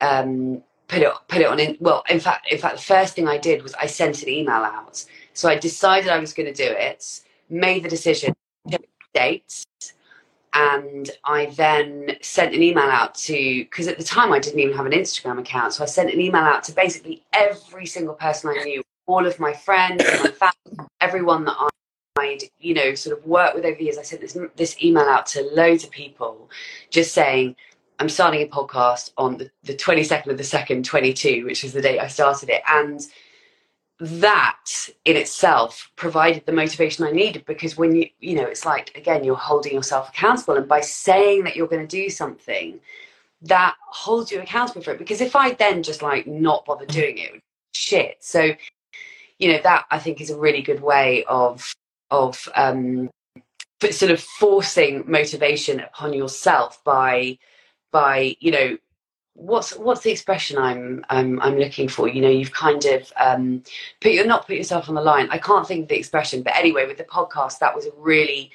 Um, 0.00 0.62
put 0.88 1.02
it 1.02 1.12
put 1.28 1.40
it 1.40 1.46
on 1.46 1.58
in 1.58 1.76
well 1.80 2.02
in 2.08 2.20
fact 2.20 2.50
in 2.50 2.58
fact 2.58 2.76
the 2.76 2.82
first 2.82 3.14
thing 3.14 3.28
i 3.28 3.36
did 3.36 3.62
was 3.62 3.74
i 3.74 3.86
sent 3.86 4.22
an 4.22 4.28
email 4.28 4.54
out 4.54 5.04
so 5.32 5.48
i 5.48 5.56
decided 5.56 6.10
i 6.10 6.18
was 6.18 6.32
going 6.32 6.46
to 6.46 6.54
do 6.54 6.70
it 6.70 7.20
made 7.48 7.82
the 7.82 7.88
decision 7.88 8.34
dates 9.14 9.64
and 10.54 11.10
i 11.24 11.46
then 11.56 12.10
sent 12.20 12.54
an 12.54 12.62
email 12.62 12.84
out 12.84 13.14
to 13.14 13.64
because 13.64 13.88
at 13.88 13.98
the 13.98 14.04
time 14.04 14.32
i 14.32 14.38
didn't 14.38 14.60
even 14.60 14.76
have 14.76 14.86
an 14.86 14.92
instagram 14.92 15.38
account 15.38 15.72
so 15.72 15.82
i 15.82 15.86
sent 15.86 16.12
an 16.12 16.20
email 16.20 16.42
out 16.42 16.62
to 16.62 16.72
basically 16.72 17.24
every 17.32 17.86
single 17.86 18.14
person 18.14 18.50
i 18.50 18.62
knew 18.62 18.82
all 19.06 19.26
of 19.26 19.38
my 19.40 19.52
friends 19.52 20.04
my 20.22 20.30
family 20.30 20.88
everyone 21.00 21.44
that 21.44 21.56
i 21.58 21.68
I'd, 22.18 22.44
you 22.58 22.72
know, 22.72 22.94
sort 22.94 23.18
of 23.18 23.26
worked 23.26 23.54
with 23.54 23.64
over 23.64 23.76
the 23.76 23.84
years. 23.84 23.98
I 23.98 24.02
sent 24.02 24.22
this 24.22 24.38
this 24.56 24.82
email 24.82 25.04
out 25.04 25.26
to 25.26 25.42
loads 25.52 25.84
of 25.84 25.90
people, 25.90 26.50
just 26.90 27.12
saying, 27.12 27.56
I'm 27.98 28.08
starting 28.08 28.42
a 28.42 28.46
podcast 28.46 29.10
on 29.16 29.38
the, 29.38 29.50
the 29.62 29.74
22nd 29.74 30.28
of 30.28 30.36
the 30.36 30.42
2nd, 30.42 30.84
22, 30.84 31.44
which 31.44 31.64
is 31.64 31.72
the 31.72 31.80
date 31.80 31.98
I 31.98 32.08
started 32.08 32.50
it. 32.50 32.62
And 32.68 33.00
that 33.98 34.88
in 35.06 35.16
itself 35.16 35.90
provided 35.96 36.44
the 36.44 36.52
motivation 36.52 37.06
I 37.06 37.12
needed 37.12 37.46
because 37.46 37.78
when 37.78 37.96
you, 37.96 38.08
you 38.20 38.34
know, 38.34 38.44
it's 38.44 38.66
like, 38.66 38.96
again, 38.96 39.24
you're 39.24 39.36
holding 39.36 39.72
yourself 39.72 40.10
accountable. 40.10 40.56
And 40.56 40.68
by 40.68 40.80
saying 40.80 41.44
that 41.44 41.56
you're 41.56 41.66
going 41.66 41.86
to 41.86 41.96
do 41.96 42.10
something, 42.10 42.78
that 43.42 43.74
holds 43.80 44.30
you 44.30 44.40
accountable 44.40 44.82
for 44.82 44.92
it. 44.92 44.98
Because 44.98 45.22
if 45.22 45.34
I 45.34 45.52
then 45.52 45.82
just 45.82 46.02
like 46.02 46.26
not 46.26 46.66
bother 46.66 46.86
doing 46.86 47.18
it, 47.18 47.42
shit. 47.72 48.18
So, 48.20 48.50
you 49.38 49.52
know, 49.52 49.60
that 49.62 49.86
I 49.90 49.98
think 49.98 50.20
is 50.20 50.30
a 50.30 50.38
really 50.38 50.62
good 50.62 50.82
way 50.82 51.24
of, 51.24 51.74
of, 52.10 52.46
um, 52.54 53.10
sort 53.90 54.10
of 54.10 54.20
forcing 54.20 55.04
motivation 55.06 55.80
upon 55.80 56.12
yourself 56.12 56.82
by, 56.84 57.38
by 57.92 58.36
you 58.40 58.50
know 58.50 58.76
what's 59.36 59.76
what's 59.76 60.02
the 60.02 60.10
expression 60.10 60.58
I'm 60.58 61.04
I'm 61.10 61.40
I'm 61.40 61.58
looking 61.58 61.88
for? 61.88 62.08
You 62.08 62.22
know, 62.22 62.30
you've 62.30 62.52
kind 62.52 62.84
of 62.86 63.12
um, 63.16 63.62
put 64.00 64.12
your 64.12 64.26
not 64.26 64.46
put 64.46 64.56
yourself 64.56 64.88
on 64.88 64.94
the 64.94 65.02
line. 65.02 65.28
I 65.30 65.38
can't 65.38 65.66
think 65.66 65.84
of 65.84 65.88
the 65.88 65.98
expression, 65.98 66.42
but 66.42 66.56
anyway, 66.56 66.86
with 66.86 66.98
the 66.98 67.04
podcast, 67.04 67.58
that 67.60 67.74
was 67.74 67.86
really 67.96 68.50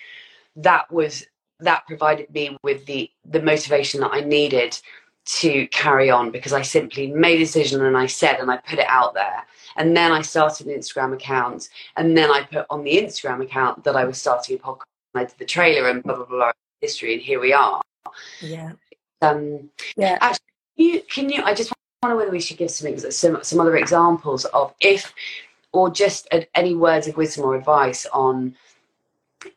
that 0.58 0.92
was 0.92 1.26
that 1.60 1.86
provided 1.88 2.34
me 2.34 2.58
with 2.64 2.86
the 2.86 3.10
the 3.26 3.42
motivation 3.42 4.02
that 4.02 4.12
I 4.12 4.22
needed 4.22 4.80
to 5.24 5.68
carry 5.68 6.10
on 6.10 6.32
because 6.32 6.52
I 6.52 6.64
simply 6.64 7.08
made 7.08 7.36
a 7.36 7.46
decision 7.46 7.86
and 7.86 7.96
I 7.96 8.08
said 8.08 8.40
and 8.40 8.50
I 8.50 8.58
put 8.58 8.80
it 8.80 8.88
out 8.88 9.14
there. 9.14 9.46
And 9.78 9.96
then 9.96 10.12
I 10.12 10.22
started 10.22 10.68
an 10.68 10.78
Instagram 10.78 11.14
account, 11.14 11.70
and 11.96 12.18
then 12.18 12.30
I 12.30 12.44
put 12.44 12.66
on 12.70 12.84
the 12.84 12.98
Instagram 12.98 13.42
account 13.42 13.86
that 13.86 13.96
I 13.96 14.04
was 14.04 14.18
starting 14.18 14.58
a 14.58 14.60
podcast. 14.60 14.84
And 15.14 15.22
I 15.22 15.26
did 15.26 15.38
the 15.38 15.46
trailer 15.46 15.90
and 15.90 16.04
blah 16.04 16.16
blah 16.16 16.26
blah 16.26 16.52
history, 16.82 17.14
and 17.14 17.22
here 17.22 17.40
we 17.40 17.54
are. 17.54 17.82
Yeah. 18.42 18.74
Um, 19.22 19.70
yeah. 19.96 20.18
Actually, 20.22 20.46
can 20.78 20.86
you, 20.86 21.01
can 21.01 21.30
you, 21.30 21.44
I 21.44 21.54
just 21.54 21.74
wonder 22.01 22.18
whether 22.18 22.32
we 22.32 22.40
should 22.40 22.58
give 22.58 22.72
some, 22.72 22.98
some, 22.98 23.44
some 23.44 23.60
other 23.60 23.78
examples 23.78 24.46
of 24.46 24.74
if, 24.80 25.13
or 25.72 25.90
just 25.90 26.28
any 26.56 26.75
words 26.75 27.08
of 27.08 27.18
wisdom 27.18 27.46
or 27.46 27.56
advice 27.56 28.06
on 28.13 28.56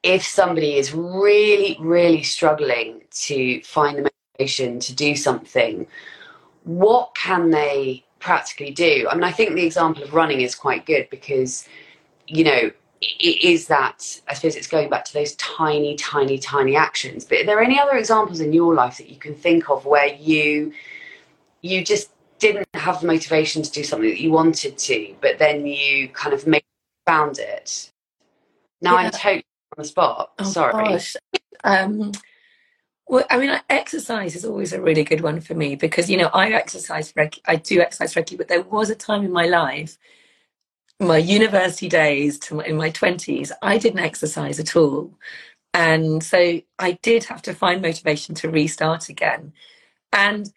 if 0.03 0.25
somebody 0.25 0.77
is 0.77 0.93
really, 0.95 1.77
really 1.81 2.23
struggling 2.23 3.03
to 3.11 3.63
find 3.63 3.99
the 3.99 4.11
motivation 4.39 4.79
to 4.81 4.95
do 4.95 5.17
something, 5.17 5.87
what 6.65 7.15
can 7.15 7.51
they 7.51 8.05
practically 8.19 8.71
do? 8.71 9.07
I 9.11 9.15
mean, 9.15 9.25
I 9.25 9.33
think 9.33 9.55
the 9.55 9.67
example 9.67 10.03
of 10.03 10.15
running 10.15 10.41
is 10.41 10.55
quite 10.55 10.87
good 10.87 11.09
because, 11.11 11.69
you 12.27 12.45
know, 12.45 12.71
it 13.21 13.45
is 13.45 13.67
that 13.69 14.21
I 14.29 14.35
suppose 14.35 14.57
it's 14.57 14.67
going 14.67 14.91
back 14.91 15.05
to 15.07 15.13
those 15.13 15.35
tiny, 15.37 15.97
tiny, 15.97 16.39
tiny 16.39 16.77
actions. 16.77 17.25
But 17.25 17.39
are 17.41 17.47
there 17.47 17.61
any 17.61 17.79
other 17.79 17.97
examples 17.97 18.41
in 18.41 18.53
your 18.53 18.75
life 18.75 18.99
that 18.99 19.11
you 19.11 19.17
can 19.17 19.35
think 19.35 19.71
of 19.71 19.87
where 19.87 20.15
you 20.15 20.73
you 21.63 21.85
just 21.85 22.11
didn't 22.39 22.69
have 22.75 23.01
the 23.01 23.07
motivation 23.07 23.63
to 23.63 23.71
do 23.71 23.85
something 23.85 24.09
that 24.09 24.21
you 24.21 24.31
wanted 24.31 24.77
to, 24.77 25.15
but 25.21 25.39
then 25.39 25.67
you 25.67 26.09
kind 26.09 26.35
of 26.35 26.47
made, 26.47 26.65
found 27.07 27.39
it? 27.39 27.91
Now 28.83 28.95
yeah. 28.95 29.07
I'm 29.07 29.11
totally 29.13 29.45
on 29.77 29.83
the 29.83 29.85
spot. 29.85 30.33
Oh, 30.39 30.45
Sorry. 30.45 31.01
Um, 31.65 32.13
Well, 33.07 33.25
I 33.31 33.39
mean, 33.39 33.61
exercise 33.69 34.35
is 34.35 34.45
always 34.45 34.73
a 34.73 34.81
really 34.81 35.05
good 35.05 35.21
one 35.21 35.41
for 35.41 35.55
me 35.55 35.77
because 35.77 36.09
you 36.09 36.17
know 36.17 36.31
I 36.33 36.51
exercise 36.51 37.13
reg- 37.17 37.41
I 37.47 37.57
do 37.57 37.81
exercise 37.81 38.17
regularly, 38.17 38.39
but 38.39 38.49
there 38.49 38.63
was 38.63 38.91
a 38.91 38.95
time 38.95 39.25
in 39.25 39.33
my 39.33 39.47
life, 39.47 39.99
my 41.01 41.19
university 41.19 41.89
days 41.89 42.39
to 42.41 42.61
in 42.61 42.77
my 42.77 42.91
twenties, 42.91 43.53
I 43.63 43.79
didn't 43.79 44.01
exercise 44.01 44.61
at 44.61 44.77
all, 44.77 45.19
and 45.73 46.23
so 46.23 46.61
I 46.79 46.99
did 47.03 47.25
have 47.25 47.43
to 47.43 47.55
find 47.55 47.83
motivation 47.83 48.35
to 48.37 48.51
restart 48.51 49.09
again, 49.09 49.53
and 50.13 50.53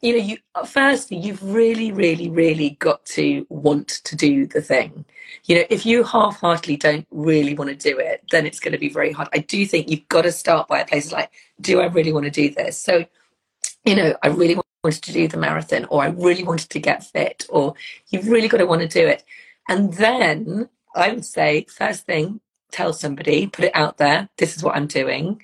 you 0.00 0.16
know, 0.16 0.24
you 0.24 0.38
firstly, 0.66 1.18
you've 1.18 1.42
really, 1.42 1.92
really, 1.92 2.30
really 2.30 2.70
got 2.78 3.04
to 3.04 3.46
want 3.50 3.88
to 4.04 4.16
do 4.16 4.46
the 4.46 4.62
thing. 4.62 5.04
You 5.44 5.56
know, 5.56 5.64
if 5.68 5.84
you 5.84 6.04
half-heartedly 6.04 6.78
don't 6.78 7.06
really 7.10 7.54
want 7.54 7.68
to 7.68 7.76
do 7.76 7.98
it, 7.98 8.22
then 8.30 8.46
it's 8.46 8.60
going 8.60 8.72
to 8.72 8.78
be 8.78 8.88
very 8.88 9.12
hard. 9.12 9.28
I 9.34 9.38
do 9.38 9.66
think 9.66 9.90
you've 9.90 10.08
got 10.08 10.22
to 10.22 10.32
start 10.32 10.68
by 10.68 10.80
a 10.80 10.86
place 10.86 11.12
like, 11.12 11.30
do 11.60 11.82
I 11.82 11.86
really 11.86 12.12
want 12.14 12.24
to 12.24 12.30
do 12.30 12.48
this? 12.48 12.80
So, 12.80 13.04
you 13.84 13.94
know, 13.94 14.16
I 14.22 14.28
really 14.28 14.58
wanted 14.82 15.02
to 15.02 15.12
do 15.12 15.28
the 15.28 15.36
marathon, 15.36 15.84
or 15.86 16.02
I 16.02 16.06
really 16.06 16.44
wanted 16.44 16.70
to 16.70 16.80
get 16.80 17.04
fit, 17.04 17.44
or 17.50 17.74
you've 18.08 18.28
really 18.28 18.48
got 18.48 18.58
to 18.58 18.66
want 18.66 18.80
to 18.80 18.88
do 18.88 19.06
it. 19.06 19.22
And 19.68 19.94
then 19.94 20.68
I 20.94 21.12
would 21.12 21.24
say, 21.24 21.66
first 21.68 22.06
thing, 22.06 22.40
tell 22.70 22.92
somebody, 22.92 23.46
put 23.46 23.66
it 23.66 23.76
out 23.76 23.98
there. 23.98 24.28
This 24.36 24.56
is 24.56 24.62
what 24.62 24.76
I'm 24.76 24.86
doing. 24.86 25.40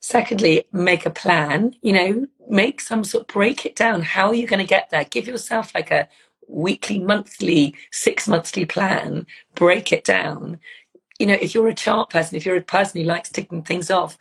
Secondly, 0.00 0.64
make 0.72 1.06
a 1.06 1.10
plan, 1.10 1.74
you 1.82 1.92
know, 1.92 2.26
make 2.48 2.80
some 2.80 3.04
sort 3.04 3.22
of 3.22 3.34
break 3.34 3.66
it 3.66 3.76
down. 3.76 4.02
How 4.02 4.28
are 4.28 4.34
you 4.34 4.46
going 4.46 4.60
to 4.60 4.66
get 4.66 4.90
there? 4.90 5.04
Give 5.04 5.26
yourself 5.26 5.74
like 5.74 5.90
a 5.90 6.08
weekly, 6.48 6.98
monthly, 6.98 7.74
six 7.92 8.26
monthly 8.26 8.64
plan, 8.64 9.26
break 9.54 9.92
it 9.92 10.04
down. 10.04 10.60
You 11.18 11.26
know, 11.26 11.34
if 11.40 11.54
you're 11.54 11.68
a 11.68 11.74
chart 11.74 12.10
person, 12.10 12.36
if 12.36 12.46
you're 12.46 12.56
a 12.56 12.62
person 12.62 13.00
who 13.00 13.06
likes 13.06 13.28
ticking 13.28 13.62
things 13.62 13.90
off, 13.90 14.16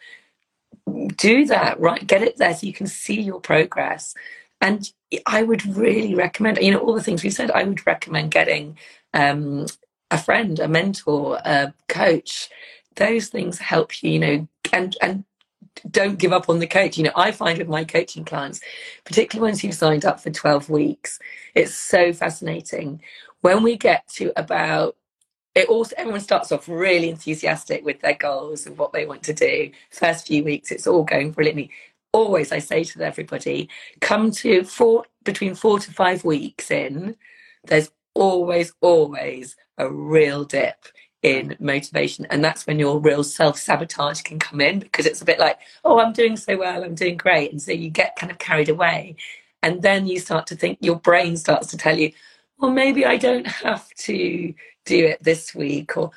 do 1.16 1.46
that, 1.46 1.80
right? 1.80 2.06
Get 2.06 2.24
it 2.24 2.38
there 2.38 2.54
so 2.54 2.66
you 2.66 2.74
can 2.74 2.88
see 2.88 3.22
your 3.22 3.40
progress. 3.40 4.14
And 4.60 4.92
I 5.26 5.44
would 5.44 5.66
really 5.78 6.16
recommend, 6.16 6.58
you 6.58 6.72
know, 6.72 6.80
all 6.80 6.96
the 6.96 7.04
things 7.04 7.24
we 7.24 7.30
said, 7.30 7.52
I 7.52 7.64
would 7.64 7.86
recommend 7.86 8.32
getting 8.32 8.78
um, 9.18 9.66
a 10.12 10.18
friend, 10.18 10.60
a 10.60 10.68
mentor, 10.68 11.40
a 11.44 11.74
coach. 11.90 12.50
Those 12.96 13.28
things 13.28 13.58
help 13.58 14.02
you, 14.02 14.12
you 14.12 14.20
know, 14.20 14.48
and 14.72 14.96
and 15.02 15.26
don't 15.92 16.20
give 16.20 16.32
up 16.34 16.50
on 16.50 16.60
the 16.60 16.68
coach. 16.68 16.98
You 16.98 17.06
know, 17.06 17.12
I 17.16 17.32
find 17.32 17.58
with 17.58 17.68
my 17.68 17.84
coaching 17.84 18.26
clients, 18.26 18.62
particularly 19.04 19.50
once 19.50 19.64
you've 19.64 19.74
signed 19.74 20.06
up 20.06 20.20
for 20.20 20.32
12 20.32 20.70
weeks, 20.70 21.20
it's 21.56 21.74
so 21.74 22.14
fascinating. 22.14 23.02
When 23.42 23.64
we 23.64 23.76
get 23.78 24.08
to 24.16 24.32
about 24.40 24.96
it 25.56 25.70
also 25.70 25.96
everyone 25.98 26.22
starts 26.22 26.52
off 26.52 26.70
really 26.70 27.10
enthusiastic 27.10 27.84
with 27.84 28.00
their 28.02 28.14
goals 28.14 28.68
and 28.68 28.78
what 28.78 28.94
they 28.94 29.08
want 29.08 29.24
to 29.24 29.34
do. 29.34 29.72
First 29.90 30.28
few 30.28 30.44
weeks, 30.44 30.72
it's 30.72 30.86
all 30.86 31.04
going 31.04 31.32
brilliantly. 31.32 31.72
Always 32.12 32.52
I 32.52 32.60
say 32.60 32.84
to 32.84 33.02
everybody, 33.02 33.68
come 34.00 34.30
to 34.32 34.64
four 34.64 35.06
between 35.24 35.56
four 35.56 35.80
to 35.80 35.92
five 35.92 36.24
weeks 36.24 36.70
in, 36.70 37.16
there's 37.64 37.90
always, 38.18 38.74
always 38.82 39.56
a 39.78 39.90
real 39.90 40.44
dip 40.44 40.88
in 41.24 41.56
motivation. 41.60 42.26
And 42.30 42.44
that's 42.44 42.66
when 42.68 42.80
your 42.80 43.00
real 43.00 43.24
self 43.24 43.58
sabotage 43.58 44.22
can 44.22 44.40
come 44.40 44.62
in 44.62 44.80
because 44.80 45.06
it's 45.06 45.22
a 45.22 45.26
bit 45.26 45.40
like, 45.40 45.60
oh, 45.86 46.00
I'm 46.00 46.14
doing 46.14 46.38
so 46.38 46.58
well, 46.58 46.84
I'm 46.84 46.96
doing 46.96 47.18
great. 47.18 47.52
And 47.52 47.62
so 47.62 47.72
you 47.72 47.90
get 47.90 48.16
kind 48.16 48.32
of 48.32 48.40
carried 48.40 48.70
away. 48.70 49.16
And 49.64 49.82
then 49.82 50.08
you 50.08 50.20
start 50.20 50.48
to 50.48 50.56
think, 50.56 50.78
your 50.82 50.98
brain 50.98 51.38
starts 51.38 51.68
to 51.68 51.78
tell 51.78 51.98
you, 51.98 52.12
well, 52.60 52.72
maybe 52.72 53.06
I 53.06 53.18
don't 53.18 53.48
have 53.48 53.90
to 53.96 54.54
do 54.86 55.06
it 55.06 55.24
this 55.24 55.54
week. 55.54 55.98
Or 55.98 56.12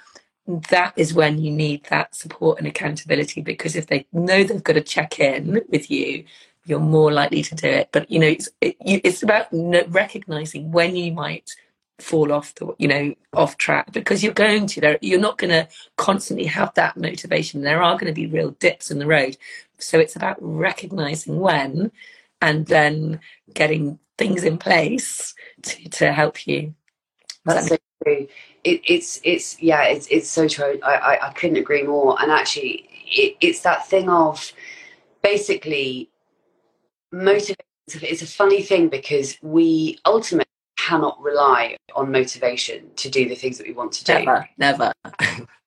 that 0.46 0.94
is 0.96 1.14
when 1.14 1.38
you 1.38 1.50
need 1.50 1.84
that 1.90 2.14
support 2.14 2.58
and 2.58 2.66
accountability 2.66 3.40
because 3.40 3.76
if 3.76 3.86
they 3.86 4.06
know 4.12 4.44
they've 4.44 4.62
got 4.62 4.74
to 4.74 4.82
check 4.82 5.18
in 5.20 5.60
with 5.68 5.90
you, 5.90 6.24
you're 6.66 6.80
more 6.80 7.10
likely 7.12 7.42
to 7.42 7.54
do 7.54 7.66
it. 7.66 7.88
But, 7.92 8.10
you 8.10 8.18
know, 8.18 8.26
it's, 8.26 8.48
it, 8.60 8.76
it's 8.80 9.22
about 9.22 9.48
recognizing 9.52 10.70
when 10.70 10.94
you 10.94 11.12
might 11.12 11.50
fall 12.02 12.32
off 12.32 12.54
the 12.56 12.74
you 12.78 12.88
know 12.88 13.14
off 13.32 13.56
track 13.56 13.92
because 13.92 14.22
you're 14.22 14.32
going 14.32 14.66
to 14.66 14.80
there 14.80 14.98
you're 15.00 15.20
not 15.20 15.38
going 15.38 15.50
to 15.50 15.68
constantly 15.96 16.46
have 16.46 16.72
that 16.74 16.96
motivation. 16.96 17.62
There 17.62 17.82
are 17.82 17.94
going 17.94 18.06
to 18.06 18.20
be 18.20 18.26
real 18.26 18.50
dips 18.52 18.90
in 18.90 18.98
the 18.98 19.06
road. 19.06 19.36
So 19.78 19.98
it's 19.98 20.16
about 20.16 20.36
recognizing 20.40 21.38
when 21.38 21.92
and 22.42 22.66
then 22.66 23.20
getting 23.54 23.98
things 24.18 24.44
in 24.44 24.58
place 24.58 25.34
to, 25.62 25.88
to 25.88 26.12
help 26.12 26.46
you. 26.46 26.74
That's 27.44 27.68
so 27.68 27.76
true. 28.04 28.28
It, 28.64 28.82
it's 28.84 29.20
it's 29.24 29.60
yeah 29.62 29.84
it's 29.84 30.06
it's 30.08 30.28
so 30.28 30.46
true. 30.48 30.78
I, 30.82 30.94
I, 30.94 31.28
I 31.28 31.32
couldn't 31.32 31.56
agree 31.56 31.82
more. 31.82 32.20
And 32.20 32.30
actually 32.30 32.88
it, 33.06 33.36
it's 33.40 33.62
that 33.62 33.86
thing 33.86 34.08
of 34.08 34.52
basically 35.22 36.10
motivation 37.12 37.64
it's 37.94 38.22
a 38.22 38.26
funny 38.26 38.62
thing 38.62 38.88
because 38.88 39.36
we 39.42 39.98
ultimately 40.06 40.49
cannot 40.90 41.22
rely 41.22 41.76
on 41.94 42.10
motivation 42.10 42.90
to 42.96 43.08
do 43.08 43.28
the 43.28 43.36
things 43.36 43.58
that 43.58 43.66
we 43.66 43.72
want 43.72 43.92
to 43.92 44.04
do. 44.04 44.14
Never, 44.14 44.48
never. 44.58 44.92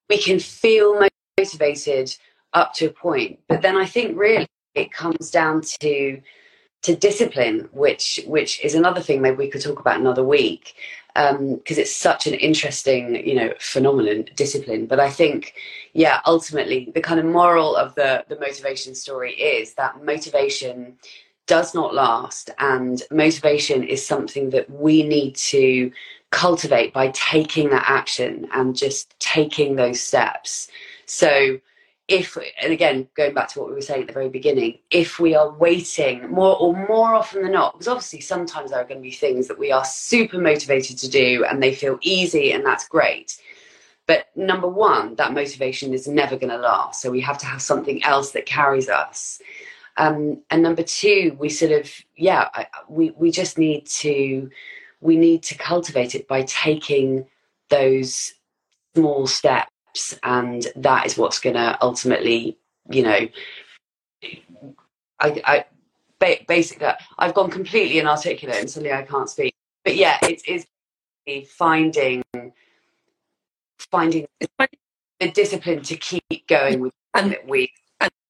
we 0.09 0.17
can 0.17 0.37
feel 0.39 0.99
motivated 1.39 2.15
up 2.51 2.73
to 2.75 2.87
a 2.87 2.91
point, 2.91 3.39
but 3.47 3.61
then 3.61 3.77
I 3.77 3.85
think 3.85 4.17
really 4.17 4.47
it 4.75 4.91
comes 4.91 5.31
down 5.31 5.61
to 5.81 6.21
to 6.81 6.95
discipline, 6.95 7.69
which 7.71 8.19
which 8.27 8.59
is 8.65 8.75
another 8.75 8.99
thing 8.99 9.21
maybe 9.21 9.37
we 9.37 9.49
could 9.49 9.61
talk 9.61 9.79
about 9.79 9.99
another 9.99 10.25
week 10.25 10.75
because 11.15 11.77
um, 11.77 11.81
it's 11.83 11.95
such 11.95 12.27
an 12.27 12.33
interesting 12.33 13.15
you 13.25 13.35
know 13.35 13.53
phenomenon 13.59 14.25
discipline 14.35 14.87
but 14.87 14.99
i 14.99 15.11
think 15.11 15.53
yeah 15.93 16.19
ultimately 16.25 16.91
the 16.95 17.01
kind 17.01 17.19
of 17.19 17.25
moral 17.27 17.75
of 17.75 17.93
the 17.93 18.25
the 18.29 18.39
motivation 18.39 18.95
story 18.95 19.33
is 19.33 19.75
that 19.75 20.03
motivation 20.03 20.97
does 21.45 21.73
not 21.73 21.93
last 21.93 22.49
and 22.59 23.03
motivation 23.11 23.83
is 23.83 24.05
something 24.05 24.49
that 24.51 24.69
we 24.69 25.03
need 25.03 25.35
to 25.35 25.91
cultivate 26.31 26.93
by 26.93 27.09
taking 27.09 27.69
that 27.69 27.85
action 27.87 28.47
and 28.53 28.75
just 28.75 29.13
taking 29.19 29.75
those 29.75 30.01
steps. 30.01 30.67
So 31.05 31.59
if 32.07 32.37
and 32.61 32.73
again 32.73 33.07
going 33.15 33.33
back 33.33 33.47
to 33.47 33.59
what 33.59 33.69
we 33.69 33.75
were 33.75 33.81
saying 33.81 34.01
at 34.01 34.07
the 34.07 34.13
very 34.13 34.27
beginning 34.27 34.77
if 34.91 35.21
we 35.21 35.35
are 35.35 35.51
waiting 35.51 36.29
more 36.29 36.57
or 36.59 36.73
more 36.89 37.15
often 37.15 37.43
than 37.43 37.53
not 37.53 37.73
because 37.73 37.87
obviously 37.87 38.19
sometimes 38.19 38.71
there 38.71 38.81
are 38.81 38.85
going 38.85 38.97
to 38.97 39.01
be 39.01 39.11
things 39.11 39.47
that 39.47 39.57
we 39.57 39.71
are 39.71 39.85
super 39.85 40.37
motivated 40.37 40.97
to 40.97 41.09
do 41.09 41.45
and 41.49 41.63
they 41.63 41.73
feel 41.73 41.97
easy 42.01 42.51
and 42.51 42.65
that's 42.65 42.87
great. 42.89 43.39
But 44.05 44.25
number 44.35 44.67
one 44.67 45.15
that 45.15 45.33
motivation 45.33 45.93
is 45.93 46.07
never 46.07 46.35
going 46.35 46.51
to 46.51 46.57
last 46.57 47.01
so 47.01 47.09
we 47.09 47.21
have 47.21 47.37
to 47.37 47.45
have 47.45 47.61
something 47.61 48.03
else 48.03 48.31
that 48.31 48.45
carries 48.45 48.89
us 48.89 49.39
um, 49.97 50.41
and 50.49 50.63
number 50.63 50.83
two, 50.83 51.35
we 51.39 51.49
sort 51.49 51.71
of, 51.71 51.91
yeah, 52.15 52.49
I, 52.53 52.67
we, 52.89 53.11
we 53.11 53.31
just 53.31 53.57
need 53.57 53.85
to, 53.87 54.49
we 55.01 55.17
need 55.17 55.43
to 55.43 55.55
cultivate 55.55 56.15
it 56.15 56.27
by 56.27 56.43
taking 56.43 57.25
those 57.69 58.33
small 58.95 59.27
steps. 59.27 60.17
And 60.23 60.65
that 60.75 61.05
is 61.05 61.17
what's 61.17 61.39
going 61.39 61.55
to 61.55 61.77
ultimately, 61.81 62.57
you 62.89 63.03
know, 63.03 63.27
I, 65.19 65.41
I 65.45 65.65
basically, 66.47 66.87
I've 67.19 67.33
gone 67.33 67.51
completely 67.51 67.99
inarticulate 67.99 68.59
and 68.59 68.69
suddenly 68.69 68.93
I 68.93 69.03
can't 69.03 69.29
speak. 69.29 69.53
But 69.85 69.95
yeah, 69.95 70.17
it's, 70.23 70.65
it's 71.25 71.51
finding, 71.51 72.23
finding 73.91 74.25
the 75.19 75.31
discipline 75.31 75.83
to 75.83 75.95
keep 75.97 76.47
going 76.47 76.79
with 76.79 76.93
and 77.13 77.31
that 77.31 77.47
we 77.47 77.71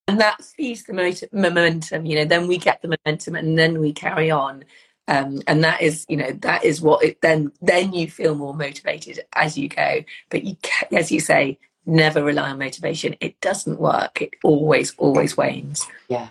and 0.07 0.19
that 0.19 0.43
feeds 0.43 0.83
the 0.83 0.93
momentum 1.31 2.05
you 2.05 2.15
know 2.15 2.25
then 2.25 2.47
we 2.47 2.57
get 2.57 2.81
the 2.81 2.97
momentum 3.05 3.35
and 3.35 3.57
then 3.57 3.79
we 3.79 3.93
carry 3.93 4.31
on. 4.31 4.63
Um, 5.09 5.41
and 5.47 5.61
that 5.65 5.81
is 5.81 6.05
you 6.07 6.15
know 6.15 6.31
that 6.31 6.63
is 6.63 6.81
what 6.81 7.03
it 7.03 7.19
then 7.21 7.51
then 7.61 7.91
you 7.91 8.09
feel 8.09 8.35
more 8.35 8.53
motivated 8.53 9.19
as 9.35 9.57
you 9.57 9.67
go. 9.67 10.03
But 10.29 10.45
you 10.45 10.55
as 10.93 11.11
you 11.11 11.19
say 11.19 11.59
never 11.85 12.23
rely 12.23 12.51
on 12.51 12.59
motivation. 12.59 13.13
It 13.19 13.39
doesn't 13.41 13.81
work. 13.81 14.21
It 14.21 14.35
always 14.43 14.93
always 14.97 15.35
wanes. 15.35 15.85
Yeah 16.07 16.29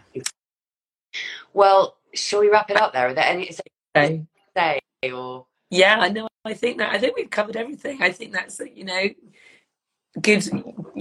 well 1.52 1.96
shall 2.14 2.40
we 2.40 2.48
wrap 2.48 2.70
it 2.70 2.76
up 2.76 2.92
there? 2.92 3.08
Are 3.08 3.14
there 3.14 3.24
any 3.24 3.50
say, 3.94 4.24
say 4.56 4.80
or? 5.12 5.46
Yeah 5.70 5.98
i 6.00 6.08
know 6.08 6.28
i 6.44 6.52
think 6.52 6.78
that 6.78 6.92
i 6.92 6.98
think 6.98 7.16
we've 7.16 7.30
covered 7.30 7.56
everything. 7.56 8.02
I 8.02 8.10
think 8.10 8.32
that's 8.32 8.60
you 8.74 8.84
know 8.84 9.08
good. 10.20 10.44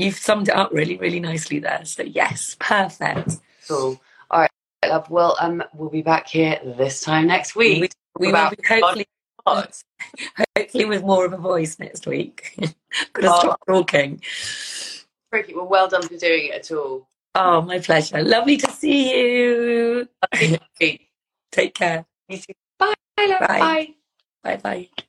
You've 0.01 0.17
summed 0.17 0.47
it 0.47 0.55
up 0.55 0.71
really, 0.71 0.97
really 0.97 1.19
nicely 1.19 1.59
there. 1.59 1.85
So 1.85 2.03
yes, 2.03 2.55
perfect. 2.59 3.37
Cool. 3.67 4.01
All 4.31 4.41
right, 4.41 4.49
love. 4.87 5.09
Well, 5.09 5.37
um, 5.39 5.63
we'll 5.73 5.89
be 5.89 6.01
back 6.01 6.27
here 6.27 6.59
this 6.63 7.01
time 7.01 7.27
next 7.27 7.55
week. 7.55 7.93
We, 8.17 8.27
we 8.27 8.31
will 8.33 8.49
be 8.49 8.57
hopefully, 8.67 9.05
hopefully 10.57 10.85
with 10.85 11.03
more 11.03 11.25
of 11.25 11.33
a 11.33 11.37
voice 11.37 11.77
next 11.77 12.07
week. 12.07 12.55
Got 13.13 13.21
to 13.21 13.31
oh. 13.31 13.39
stop 13.39 13.59
talking. 13.67 14.21
Ricky, 15.31 15.53
well, 15.53 15.67
well 15.67 15.87
done 15.87 16.01
for 16.01 16.17
doing 16.17 16.47
it 16.47 16.55
at 16.55 16.71
all. 16.71 17.07
Oh, 17.35 17.61
my 17.61 17.79
pleasure. 17.79 18.21
Lovely 18.23 18.57
to 18.57 18.71
see 18.71 19.13
you. 19.13 20.09
Take 21.51 21.75
care. 21.75 22.05
Bye. 22.79 22.93
Bye. 23.15 23.37
Bye. 23.39 23.87
Bye. 24.43 24.57
Bye. 24.57 25.03